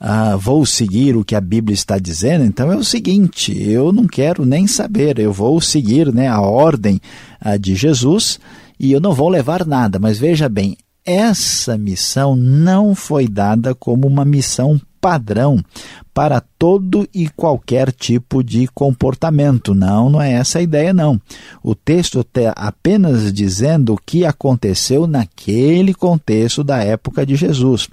ah, 0.00 0.34
vou 0.34 0.64
seguir 0.64 1.14
o 1.14 1.22
que 1.22 1.34
a 1.34 1.40
Bíblia 1.42 1.74
está 1.74 1.98
dizendo, 1.98 2.42
então 2.42 2.72
é 2.72 2.76
o 2.76 2.82
seguinte: 2.82 3.52
eu 3.62 3.92
não 3.92 4.06
quero 4.06 4.46
nem 4.46 4.66
saber, 4.66 5.18
eu 5.18 5.30
vou 5.30 5.60
seguir 5.60 6.10
né, 6.10 6.26
a 6.26 6.40
ordem 6.40 6.98
ah, 7.38 7.58
de 7.58 7.74
Jesus 7.74 8.40
e 8.78 8.92
eu 8.92 9.00
não 9.00 9.12
vou 9.12 9.28
levar 9.28 9.66
nada. 9.66 9.98
Mas 9.98 10.18
veja 10.18 10.48
bem, 10.48 10.78
essa 11.04 11.76
missão 11.76 12.34
não 12.34 12.94
foi 12.94 13.28
dada 13.28 13.74
como 13.74 14.06
uma 14.06 14.24
missão 14.24 14.80
padrão 15.00 15.64
para 16.12 16.40
todo 16.40 17.08
e 17.14 17.28
qualquer 17.28 17.92
tipo 17.92 18.42
de 18.44 18.66
comportamento. 18.68 19.74
Não, 19.74 20.10
não 20.10 20.20
é 20.20 20.32
essa 20.32 20.58
a 20.58 20.62
ideia, 20.62 20.92
não. 20.92 21.20
O 21.62 21.74
texto 21.74 22.20
está 22.20 22.52
apenas 22.56 23.32
dizendo 23.32 23.94
o 23.94 23.98
que 23.98 24.24
aconteceu 24.24 25.06
naquele 25.06 25.94
contexto 25.94 26.62
da 26.62 26.82
época 26.82 27.24
de 27.24 27.36
Jesus. 27.36 27.88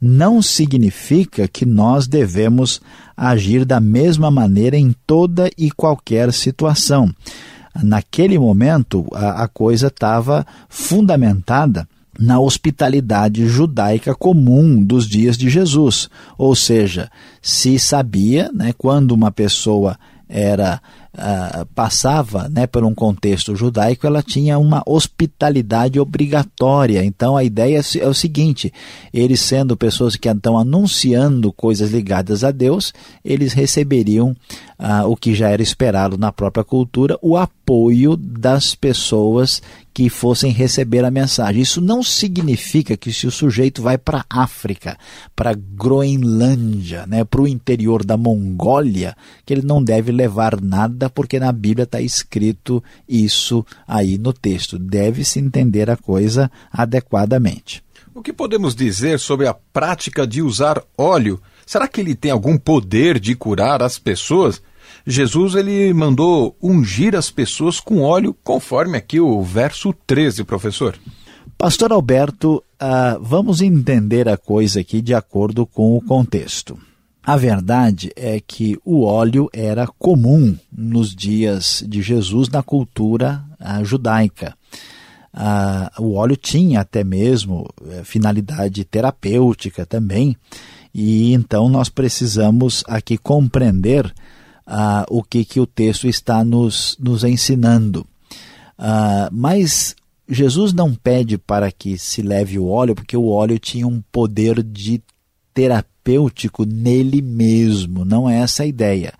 Não 0.00 0.42
significa 0.42 1.46
que 1.46 1.64
nós 1.64 2.06
devemos 2.06 2.80
agir 3.16 3.64
da 3.64 3.80
mesma 3.80 4.30
maneira 4.30 4.76
em 4.76 4.94
toda 5.06 5.50
e 5.56 5.70
qualquer 5.70 6.32
situação. 6.32 7.14
Naquele 7.80 8.38
momento, 8.38 9.06
a, 9.12 9.44
a 9.44 9.48
coisa 9.48 9.86
estava 9.88 10.44
fundamentada 10.68 11.86
na 12.18 12.40
hospitalidade 12.40 13.46
judaica 13.46 14.14
comum 14.14 14.82
dos 14.82 15.06
dias 15.06 15.38
de 15.38 15.48
Jesus. 15.48 16.10
Ou 16.36 16.54
seja, 16.56 17.10
se 17.40 17.78
sabia, 17.78 18.50
né, 18.52 18.74
quando 18.76 19.12
uma 19.12 19.30
pessoa 19.30 19.96
era 20.28 20.80
uh, 21.14 21.64
passava 21.74 22.48
né, 22.48 22.66
por 22.66 22.84
um 22.84 22.94
contexto 22.94 23.56
judaico, 23.56 24.06
ela 24.06 24.22
tinha 24.22 24.58
uma 24.58 24.82
hospitalidade 24.86 25.98
obrigatória. 25.98 27.04
Então 27.04 27.36
a 27.36 27.44
ideia 27.44 27.80
é 28.00 28.06
o 28.06 28.14
seguinte: 28.14 28.72
eles 29.12 29.40
sendo 29.40 29.76
pessoas 29.76 30.16
que 30.16 30.28
estão 30.28 30.58
anunciando 30.58 31.52
coisas 31.52 31.90
ligadas 31.90 32.44
a 32.44 32.50
Deus, 32.50 32.92
eles 33.24 33.52
receberiam 33.52 34.36
uh, 34.78 35.06
o 35.06 35.16
que 35.16 35.34
já 35.34 35.48
era 35.48 35.62
esperado 35.62 36.18
na 36.18 36.30
própria 36.30 36.64
cultura, 36.64 37.18
o 37.22 37.36
apoio 37.36 37.57
das 38.16 38.74
pessoas 38.74 39.60
que 39.92 40.08
fossem 40.08 40.52
receber 40.52 41.04
a 41.04 41.10
mensagem. 41.10 41.60
Isso 41.60 41.80
não 41.80 42.02
significa 42.02 42.96
que 42.96 43.12
se 43.12 43.26
o 43.26 43.30
sujeito 43.30 43.82
vai 43.82 43.98
para 43.98 44.24
a 44.30 44.42
África, 44.42 44.96
para 45.36 45.52
Groenlândia, 45.52 47.04
né, 47.06 47.24
para 47.24 47.42
o 47.42 47.48
interior 47.48 48.04
da 48.04 48.16
Mongólia, 48.16 49.14
que 49.44 49.52
ele 49.52 49.66
não 49.66 49.82
deve 49.82 50.12
levar 50.12 50.60
nada, 50.60 51.10
porque 51.10 51.38
na 51.38 51.52
Bíblia 51.52 51.84
está 51.84 52.00
escrito 52.00 52.82
isso 53.06 53.66
aí 53.86 54.16
no 54.16 54.32
texto. 54.32 54.78
Deve-se 54.78 55.38
entender 55.38 55.90
a 55.90 55.96
coisa 55.96 56.50
adequadamente. 56.72 57.82
O 58.14 58.22
que 58.22 58.32
podemos 58.32 58.74
dizer 58.74 59.18
sobre 59.18 59.46
a 59.46 59.52
prática 59.52 60.26
de 60.26 60.40
usar 60.40 60.82
óleo? 60.96 61.40
Será 61.66 61.86
que 61.86 62.00
ele 62.00 62.14
tem 62.14 62.30
algum 62.30 62.56
poder 62.56 63.20
de 63.20 63.34
curar 63.34 63.82
as 63.82 63.98
pessoas? 63.98 64.62
Jesus 65.10 65.54
ele 65.54 65.90
mandou 65.94 66.54
ungir 66.60 67.16
as 67.16 67.30
pessoas 67.30 67.80
com 67.80 68.02
óleo, 68.02 68.36
conforme 68.44 68.98
aqui 68.98 69.18
o 69.18 69.42
verso 69.42 69.94
13, 70.06 70.44
professor. 70.44 70.98
Pastor 71.56 71.92
Alberto, 71.92 72.62
uh, 72.74 73.18
vamos 73.18 73.62
entender 73.62 74.28
a 74.28 74.36
coisa 74.36 74.80
aqui 74.80 75.00
de 75.00 75.14
acordo 75.14 75.64
com 75.64 75.96
o 75.96 76.02
contexto. 76.02 76.78
A 77.24 77.38
verdade 77.38 78.12
é 78.14 78.38
que 78.38 78.78
o 78.84 79.02
óleo 79.02 79.48
era 79.50 79.86
comum 79.86 80.54
nos 80.70 81.16
dias 81.16 81.82
de 81.88 82.02
Jesus 82.02 82.50
na 82.50 82.62
cultura 82.62 83.42
uh, 83.58 83.82
judaica. 83.86 84.54
Uh, 85.32 86.02
o 86.02 86.14
óleo 86.16 86.36
tinha 86.36 86.80
até 86.80 87.02
mesmo 87.02 87.66
uh, 87.80 88.04
finalidade 88.04 88.84
terapêutica 88.84 89.86
também, 89.86 90.36
e 90.94 91.32
então 91.32 91.66
nós 91.70 91.88
precisamos 91.88 92.84
aqui 92.86 93.16
compreender 93.16 94.12
ah, 94.70 95.06
o 95.08 95.22
que, 95.22 95.46
que 95.46 95.58
o 95.58 95.66
texto 95.66 96.06
está 96.06 96.44
nos, 96.44 96.94
nos 97.00 97.24
ensinando. 97.24 98.06
Ah, 98.76 99.30
mas 99.32 99.96
Jesus 100.28 100.74
não 100.74 100.94
pede 100.94 101.38
para 101.38 101.72
que 101.72 101.96
se 101.96 102.20
leve 102.20 102.58
o 102.58 102.68
óleo, 102.68 102.94
porque 102.94 103.16
o 103.16 103.28
óleo 103.28 103.58
tinha 103.58 103.86
um 103.86 104.02
poder 104.12 104.62
de 104.62 105.02
terapêutico 105.54 106.66
nele 106.66 107.22
mesmo, 107.22 108.04
não 108.04 108.28
é 108.28 108.36
essa 108.40 108.62
a 108.62 108.66
ideia. 108.66 109.14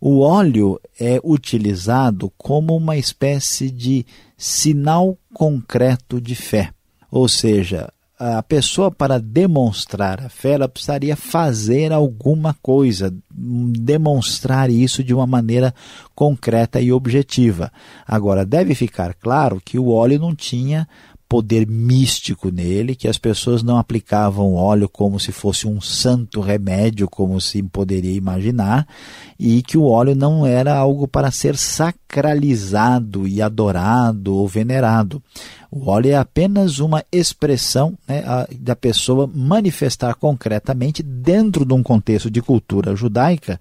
O 0.00 0.20
óleo 0.20 0.80
é 0.98 1.20
utilizado 1.22 2.32
como 2.36 2.74
uma 2.74 2.96
espécie 2.96 3.70
de 3.70 4.06
sinal 4.36 5.18
concreto 5.32 6.20
de 6.20 6.34
fé. 6.34 6.70
Ou 7.10 7.28
seja, 7.28 7.92
a 8.18 8.42
pessoa, 8.42 8.90
para 8.90 9.20
demonstrar 9.20 10.24
a 10.24 10.28
fé, 10.28 10.52
ela 10.52 10.68
precisaria 10.68 11.14
fazer 11.14 11.92
alguma 11.92 12.56
coisa, 12.62 13.14
demonstrar 13.30 14.70
isso 14.70 15.04
de 15.04 15.12
uma 15.12 15.26
maneira 15.26 15.74
concreta 16.14 16.80
e 16.80 16.90
objetiva. 16.90 17.70
Agora, 18.06 18.46
deve 18.46 18.74
ficar 18.74 19.12
claro 19.14 19.60
que 19.62 19.78
o 19.78 19.88
óleo 19.88 20.18
não 20.18 20.34
tinha 20.34 20.88
poder 21.28 21.66
místico 21.66 22.50
nele, 22.50 22.94
que 22.94 23.08
as 23.08 23.18
pessoas 23.18 23.62
não 23.62 23.78
aplicavam 23.78 24.54
óleo 24.54 24.88
como 24.88 25.18
se 25.18 25.32
fosse 25.32 25.66
um 25.66 25.80
santo 25.80 26.40
remédio, 26.40 27.08
como 27.08 27.40
se 27.40 27.62
poderia 27.62 28.14
imaginar, 28.14 28.86
e 29.38 29.62
que 29.62 29.76
o 29.76 29.84
óleo 29.84 30.14
não 30.14 30.46
era 30.46 30.76
algo 30.76 31.08
para 31.08 31.30
ser 31.30 31.56
sacralizado 31.56 33.26
e 33.26 33.42
adorado 33.42 34.34
ou 34.34 34.46
venerado. 34.46 35.22
O 35.70 35.90
óleo 35.90 36.12
é 36.12 36.16
apenas 36.16 36.78
uma 36.78 37.04
expressão 37.10 37.98
né, 38.06 38.22
da 38.58 38.76
pessoa 38.76 39.28
manifestar 39.32 40.14
concretamente, 40.14 41.02
dentro 41.02 41.64
de 41.64 41.74
um 41.74 41.82
contexto 41.82 42.30
de 42.30 42.40
cultura 42.40 42.94
judaica, 42.94 43.60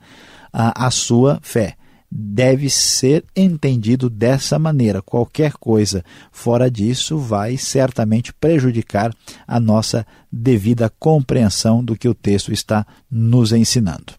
a, 0.54 0.86
a 0.86 0.92
sua 0.92 1.40
fé 1.42 1.76
deve 2.18 2.70
ser 2.70 3.26
entendido 3.36 4.10
dessa 4.10 4.58
maneira. 4.58 5.02
Qualquer 5.02 5.54
coisa 5.54 6.04
fora 6.32 6.72
disso 6.72 7.18
vai 7.18 7.58
certamente 7.58 8.32
prejudicar 8.32 9.14
a 9.46 9.60
nossa 9.60 10.08
devida 10.32 10.90
compreensão 10.98 11.84
do 11.84 11.98
que 11.98 12.08
o 12.08 12.14
texto 12.14 12.54
está 12.54 12.88
nos 13.12 13.52
ensinando. 13.52 14.14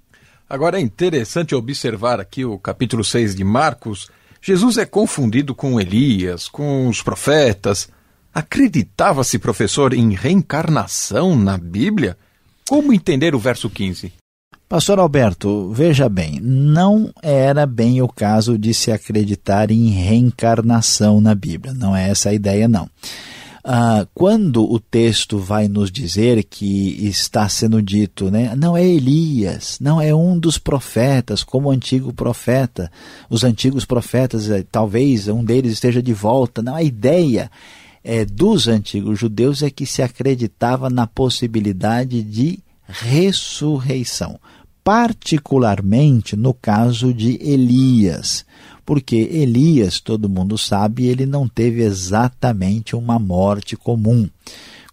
Agora 0.49 0.79
é 0.79 0.83
interessante 0.83 1.55
observar 1.55 2.21
aqui 2.21 2.45
o 2.45 2.59
capítulo 2.59 3.03
6 3.03 3.35
de 3.35 3.43
Marcos. 3.43 4.11
Jesus 4.43 4.77
é 4.77 4.85
confundido 4.85 5.55
com 5.55 5.81
Elias, 5.81 6.49
com 6.49 6.89
os 6.89 7.03
profetas. 7.03 7.89
Acreditava-se, 8.33 9.39
professor, 9.39 9.95
em 9.95 10.15
reencarnação 10.15 11.35
na 11.35 11.57
Bíblia? 11.57 12.19
Como 12.69 12.93
entender 12.93 13.35
o 13.35 13.39
verso 13.39 13.71
15? 13.71 14.13
Pastor 14.69 14.99
Alberto, 14.99 15.71
veja 15.73 16.09
bem, 16.09 16.41
não 16.43 17.13
era 17.23 17.65
bem 17.65 18.03
o 18.03 18.09
caso 18.09 18.59
de 18.59 18.75
se 18.75 18.91
acreditar 18.91 19.71
em 19.71 19.91
reencarnação 19.91 21.21
na 21.21 21.37
Bíblia, 21.37 21.73
não 21.73 21.95
é 21.95 22.11
essa 22.11 22.31
a 22.31 22.35
ideia, 22.35 22.67
não. 22.67 22.91
Ah, 23.63 24.05
quando 24.13 24.69
o 24.69 24.81
texto 24.81 25.39
vai 25.39 25.69
nos 25.69 25.89
dizer 25.89 26.43
que 26.43 27.07
está 27.07 27.49
sendo 27.49 27.81
dito, 27.81 28.29
né, 28.29 28.57
não 28.57 28.77
é 28.77 28.85
Elias, 28.85 29.79
não 29.81 30.01
é 30.01 30.13
um 30.13 30.37
dos 30.37 30.59
profetas, 30.59 31.45
como 31.45 31.69
o 31.69 31.73
antigo 31.73 32.13
profeta, 32.13 32.91
os 33.31 33.45
antigos 33.45 33.85
profetas, 33.85 34.51
eh, 34.51 34.65
talvez 34.69 35.29
um 35.29 35.45
deles 35.45 35.75
esteja 35.75 36.03
de 36.03 36.13
volta, 36.13 36.61
não, 36.61 36.75
a 36.75 36.83
ideia 36.83 37.49
é, 38.03 38.25
dos 38.25 38.67
antigos 38.67 39.19
judeus 39.19 39.63
é 39.63 39.71
que 39.71 39.87
se 39.87 40.03
acreditava 40.03 40.91
na 40.91 41.07
possibilidade 41.07 42.23
de 42.23 42.61
ressurreição 42.87 44.39
particularmente 44.87 46.37
no 46.37 46.55
caso 46.55 47.13
de 47.13 47.41
Elias, 47.43 48.47
porque 48.85 49.17
Elias, 49.17 49.99
todo 49.99 50.29
mundo 50.29 50.57
sabe, 50.57 51.07
ele 51.07 51.27
não 51.27 51.49
teve 51.49 51.83
exatamente 51.83 52.95
uma 52.95 53.19
morte 53.19 53.77
comum. 53.77 54.31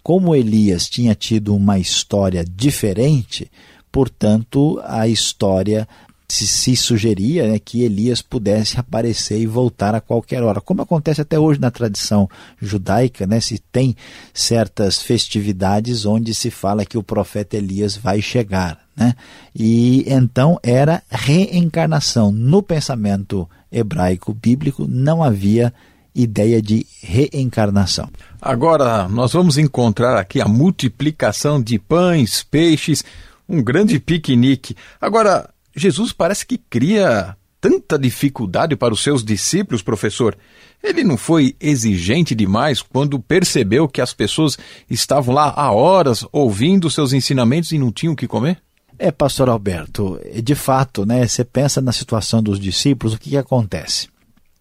Como 0.01 0.33
Elias 0.33 0.89
tinha 0.89 1.13
tido 1.13 1.55
uma 1.55 1.77
história 1.77 2.43
diferente, 2.43 3.51
portanto, 3.91 4.81
a 4.83 5.07
história 5.07 5.87
se, 6.33 6.47
se 6.47 6.75
sugeria 6.75 7.47
né, 7.47 7.59
que 7.59 7.83
Elias 7.83 8.19
pudesse 8.19 8.79
aparecer 8.79 9.39
e 9.39 9.45
voltar 9.45 9.93
a 9.93 10.01
qualquer 10.01 10.41
hora, 10.41 10.59
como 10.59 10.81
acontece 10.81 11.21
até 11.21 11.37
hoje 11.37 11.61
na 11.61 11.69
tradição 11.69 12.27
judaica, 12.59 13.27
né, 13.27 13.39
se 13.39 13.59
tem 13.59 13.95
certas 14.33 14.99
festividades 14.99 16.07
onde 16.07 16.33
se 16.33 16.49
fala 16.49 16.85
que 16.85 16.97
o 16.97 17.03
profeta 17.03 17.55
Elias 17.55 17.95
vai 17.95 18.19
chegar. 18.19 18.79
Né? 18.97 19.13
E 19.55 20.05
então 20.07 20.59
era 20.63 21.03
reencarnação. 21.07 22.31
No 22.31 22.63
pensamento 22.63 23.47
hebraico 23.71 24.33
bíblico 24.33 24.87
não 24.89 25.23
havia 25.23 25.71
ideia 26.15 26.59
de 26.59 26.85
reencarnação. 27.01 28.09
Agora 28.41 29.07
nós 29.07 29.33
vamos 29.33 29.59
encontrar 29.59 30.17
aqui 30.17 30.41
a 30.41 30.47
multiplicação 30.47 31.61
de 31.61 31.77
pães, 31.77 32.41
peixes, 32.41 33.03
um 33.47 33.61
grande 33.61 33.99
piquenique. 33.99 34.75
Agora, 34.99 35.52
Jesus 35.75 36.13
parece 36.13 36.45
que 36.45 36.57
cria 36.57 37.35
tanta 37.63 37.97
dificuldade 37.97 38.75
para 38.75 38.93
os 38.93 39.01
seus 39.01 39.23
discípulos, 39.23 39.81
professor. 39.81 40.37
Ele 40.83 41.01
não 41.01 41.15
foi 41.15 41.55
exigente 41.61 42.35
demais 42.35 42.81
quando 42.81 43.17
percebeu 43.17 43.87
que 43.87 44.01
as 44.01 44.13
pessoas 44.13 44.57
estavam 44.89 45.33
lá 45.33 45.53
há 45.55 45.71
horas 45.71 46.25
ouvindo 46.31 46.89
seus 46.89 47.13
ensinamentos 47.13 47.71
e 47.71 47.79
não 47.79 47.89
tinham 47.89 48.13
o 48.13 48.17
que 48.17 48.27
comer? 48.27 48.61
É, 48.99 49.11
pastor 49.11 49.47
Alberto, 49.47 50.19
de 50.43 50.55
fato, 50.55 51.05
né, 51.05 51.25
você 51.25 51.43
pensa 51.45 51.81
na 51.81 51.93
situação 51.93 52.43
dos 52.43 52.59
discípulos, 52.59 53.13
o 53.13 53.17
que, 53.17 53.31
que 53.31 53.37
acontece? 53.37 54.09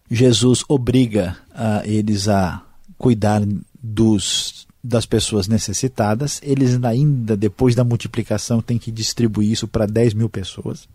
Jesus 0.09 0.63
obriga 0.67 1.37
uh, 1.51 1.85
eles 1.85 2.27
a 2.29 2.61
cuidar 2.97 3.41
dos, 3.81 4.65
das 4.81 5.05
pessoas 5.05 5.47
necessitadas, 5.47 6.39
eles 6.41 6.81
ainda, 6.83 7.35
depois 7.35 7.75
da 7.75 7.83
multiplicação, 7.83 8.61
têm 8.61 8.77
que 8.77 8.91
distribuir 8.91 9.51
isso 9.51 9.67
para 9.67 9.85
10 9.85 10.13
mil 10.13 10.29
pessoas. 10.29 10.87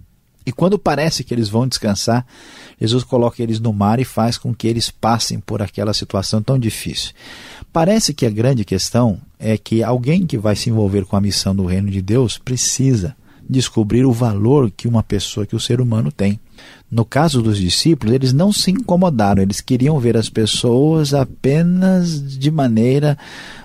E 0.48 0.52
quando 0.52 0.78
parece 0.78 1.22
que 1.22 1.34
eles 1.34 1.50
vão 1.50 1.68
descansar, 1.68 2.24
Jesus 2.80 3.04
coloca 3.04 3.42
eles 3.42 3.61
no 3.61 3.70
mar 3.70 4.00
e 4.00 4.04
faz 4.04 4.38
com 4.38 4.54
que 4.54 4.66
eles 4.66 4.90
passem 4.90 5.38
por 5.38 5.61
aquela 5.61 5.92
situação 5.92 6.42
tão 6.42 6.58
difícil. 6.58 7.12
Parece 7.70 8.14
que 8.14 8.24
a 8.24 8.30
grande 8.30 8.64
questão 8.64 9.20
é 9.38 9.58
que 9.58 9.82
alguém 9.82 10.26
que 10.26 10.38
vai 10.38 10.56
se 10.56 10.70
envolver 10.70 11.04
com 11.04 11.16
a 11.16 11.20
missão 11.20 11.54
do 11.54 11.66
reino 11.66 11.90
de 11.90 12.00
Deus 12.00 12.38
precisa 12.38 13.14
descobrir 13.46 14.06
o 14.06 14.12
valor 14.12 14.70
que 14.74 14.88
uma 14.88 15.02
pessoa, 15.02 15.44
que 15.44 15.54
o 15.54 15.61
ser 15.61 15.82
humano 15.82 16.11
tem. 16.11 16.40
No 16.90 17.05
caso 17.05 17.42
dos 17.42 17.59
discípulos, 17.59 18.14
eles 18.14 18.33
não 18.33 18.51
se 18.51 18.70
incomodaram, 18.70 19.42
eles 19.42 19.61
queriam 19.61 19.98
ver 19.98 20.16
as 20.16 20.31
pessoas 20.31 21.12
apenas 21.12 22.38
de 22.38 22.51
maneira 22.51 23.18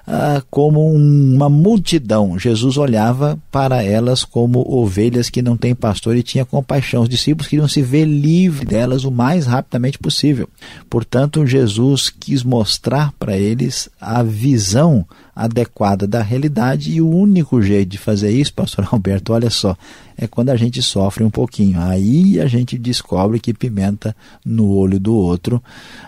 ah, 0.06 0.44
como 0.52 0.94
uma 0.94 1.50
multidão. 1.50 2.38
Jesus 2.38 2.76
olhava 2.76 3.40
para 3.50 3.82
elas 3.82 4.26
como 4.26 4.60
ovelhas 4.68 5.30
que 5.30 5.42
não 5.42 5.56
têm 5.56 5.74
pastor 5.74 6.18
e 6.18 6.24
tinha 6.24 6.44
compaixão. 6.44 7.04
Os 7.04 7.10
discípulos 7.10 7.48
queriam 7.48 7.68
se 7.70 7.82
ver 7.82 8.04
livres 8.04 8.68
delas 8.68 9.06
o 9.06 9.12
mais 9.12 9.46
rapidamente 9.46 9.98
possível. 9.98 10.50
Portanto, 10.90 11.46
Jesus 11.46 12.10
quis 12.10 12.44
mostrar 12.44 13.14
para 13.18 13.38
eles 13.38 13.90
a 14.02 14.22
visão 14.22 15.06
adequada 15.34 16.06
da 16.06 16.22
realidade 16.22 16.92
e 16.92 17.02
o 17.02 17.10
único 17.10 17.62
jeito 17.62 17.90
de 17.90 17.98
fazer 17.98 18.32
isso, 18.32 18.54
pastor 18.54 18.88
Alberto, 18.92 19.34
olha 19.34 19.50
só, 19.50 19.76
é 20.16 20.28
quando 20.28 20.50
a 20.50 20.56
gente 20.56 20.82
sofre 20.82 21.24
um 21.24 21.30
pouquinho. 21.30 21.82
Aí 21.82 22.40
a 22.42 22.46
gente 22.46 22.78
descobre 22.78 23.13
que 23.40 23.54
pimenta 23.54 24.16
no 24.46 24.70
olho 24.76 25.00
do 25.00 25.14
outro 25.16 25.64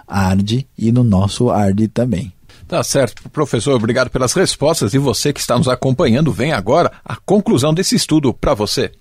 arde 0.08 0.68
e 0.78 0.92
no 0.92 1.04
nosso 1.04 1.50
arde 1.50 1.88
também. 1.88 2.34
Tá 2.68 2.84
certo, 2.84 3.30
professor, 3.30 3.76
obrigado 3.76 4.10
pelas 4.10 4.34
respostas 4.34 4.94
e 4.94 4.98
você 4.98 5.32
que 5.32 5.40
está 5.40 5.58
nos 5.58 5.68
acompanhando, 5.68 6.32
vem 6.32 6.52
agora 6.52 6.92
a 7.04 7.16
conclusão 7.16 7.74
desse 7.74 7.96
estudo 7.96 8.34
para 8.34 8.56
você. 8.56 8.92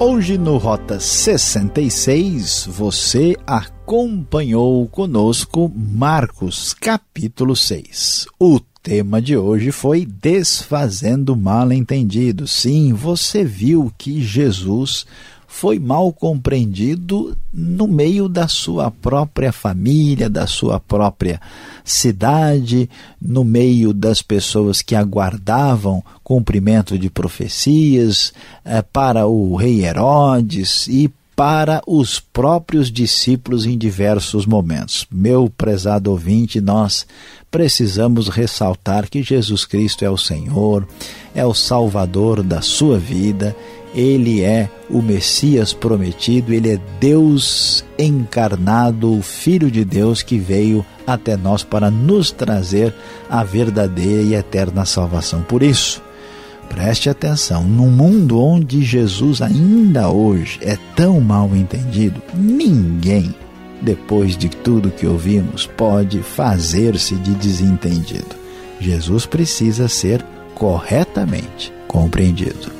Hoje 0.00 0.38
no 0.38 0.58
Rota 0.58 1.00
66, 1.00 2.68
você 2.70 3.36
acompanhou 3.44 4.86
conosco 4.86 5.68
Marcos 5.74 6.72
capítulo 6.72 7.56
6. 7.56 8.26
O 8.38 8.60
tema 8.82 9.20
de 9.20 9.36
hoje 9.36 9.70
foi 9.70 10.06
Desfazendo 10.06 11.36
Mal-Entendido. 11.36 12.46
Sim, 12.46 12.92
você 12.92 13.44
viu 13.44 13.92
que 13.96 14.22
Jesus 14.22 15.06
foi 15.46 15.78
mal 15.78 16.12
compreendido 16.12 17.36
no 17.52 17.88
meio 17.88 18.28
da 18.28 18.46
sua 18.46 18.90
própria 18.90 19.50
família, 19.50 20.28
da 20.28 20.46
sua 20.46 20.78
própria 20.78 21.40
cidade, 21.82 22.88
no 23.20 23.42
meio 23.44 23.94
das 23.94 24.20
pessoas 24.20 24.82
que 24.82 24.94
aguardavam 24.94 26.04
cumprimento 26.22 26.98
de 26.98 27.08
profecias, 27.08 28.32
eh, 28.64 28.82
para 28.82 29.26
o 29.26 29.56
rei 29.56 29.86
Herodes 29.86 30.86
e 30.86 31.10
para 31.38 31.80
os 31.86 32.18
próprios 32.18 32.90
discípulos 32.90 33.64
em 33.64 33.78
diversos 33.78 34.44
momentos. 34.44 35.06
Meu 35.08 35.48
prezado 35.48 36.10
ouvinte, 36.10 36.60
nós 36.60 37.06
precisamos 37.48 38.28
ressaltar 38.28 39.08
que 39.08 39.22
Jesus 39.22 39.64
Cristo 39.64 40.04
é 40.04 40.10
o 40.10 40.18
Senhor, 40.18 40.84
é 41.36 41.46
o 41.46 41.54
Salvador 41.54 42.42
da 42.42 42.60
sua 42.60 42.98
vida 42.98 43.54
ele 43.94 44.42
é 44.42 44.70
o 44.90 45.00
Messias 45.00 45.72
prometido, 45.72 46.52
ele 46.52 46.72
é 46.72 46.80
Deus 47.00 47.84
encarnado, 47.98 49.18
o 49.18 49.22
Filho 49.22 49.70
de 49.70 49.84
Deus 49.84 50.22
que 50.22 50.38
veio 50.38 50.84
até 51.06 51.36
nós 51.36 51.62
para 51.62 51.90
nos 51.90 52.30
trazer 52.30 52.94
a 53.30 53.42
verdadeira 53.42 54.22
e 54.22 54.34
eterna 54.34 54.84
salvação. 54.84 55.42
Por 55.42 55.62
isso, 55.62 56.02
Preste 56.68 57.10
atenção, 57.10 57.64
num 57.64 57.90
mundo 57.90 58.40
onde 58.40 58.84
Jesus 58.84 59.42
ainda 59.42 60.10
hoje 60.10 60.58
é 60.62 60.76
tão 60.94 61.20
mal 61.20 61.50
entendido, 61.54 62.22
ninguém, 62.34 63.34
depois 63.80 64.36
de 64.36 64.48
tudo 64.48 64.90
que 64.90 65.06
ouvimos, 65.06 65.66
pode 65.66 66.22
fazer-se 66.22 67.14
de 67.16 67.34
desentendido. 67.34 68.36
Jesus 68.80 69.26
precisa 69.26 69.88
ser 69.88 70.24
corretamente 70.54 71.72
compreendido. 71.86 72.78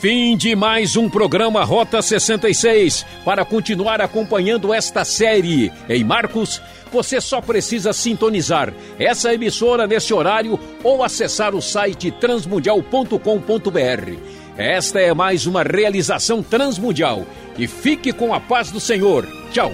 Fim 0.00 0.34
de 0.34 0.56
mais 0.56 0.96
um 0.96 1.10
programa 1.10 1.62
Rota 1.62 2.00
66. 2.00 3.04
Para 3.22 3.44
continuar 3.44 4.00
acompanhando 4.00 4.72
esta 4.72 5.04
série 5.04 5.70
em 5.90 6.02
Marcos, 6.02 6.58
você 6.90 7.20
só 7.20 7.40
precisa 7.40 7.92
sintonizar 7.92 8.74
essa 8.98 9.32
emissora 9.32 9.86
nesse 9.86 10.12
horário 10.12 10.58
ou 10.82 11.02
acessar 11.02 11.54
o 11.54 11.62
site 11.62 12.10
transmundial.com.br. 12.10 14.40
Esta 14.56 15.00
é 15.00 15.14
mais 15.14 15.46
uma 15.46 15.62
realização 15.62 16.42
transmundial. 16.42 17.24
E 17.58 17.66
fique 17.66 18.12
com 18.12 18.34
a 18.34 18.40
paz 18.40 18.70
do 18.70 18.80
Senhor. 18.80 19.26
Tchau. 19.50 19.72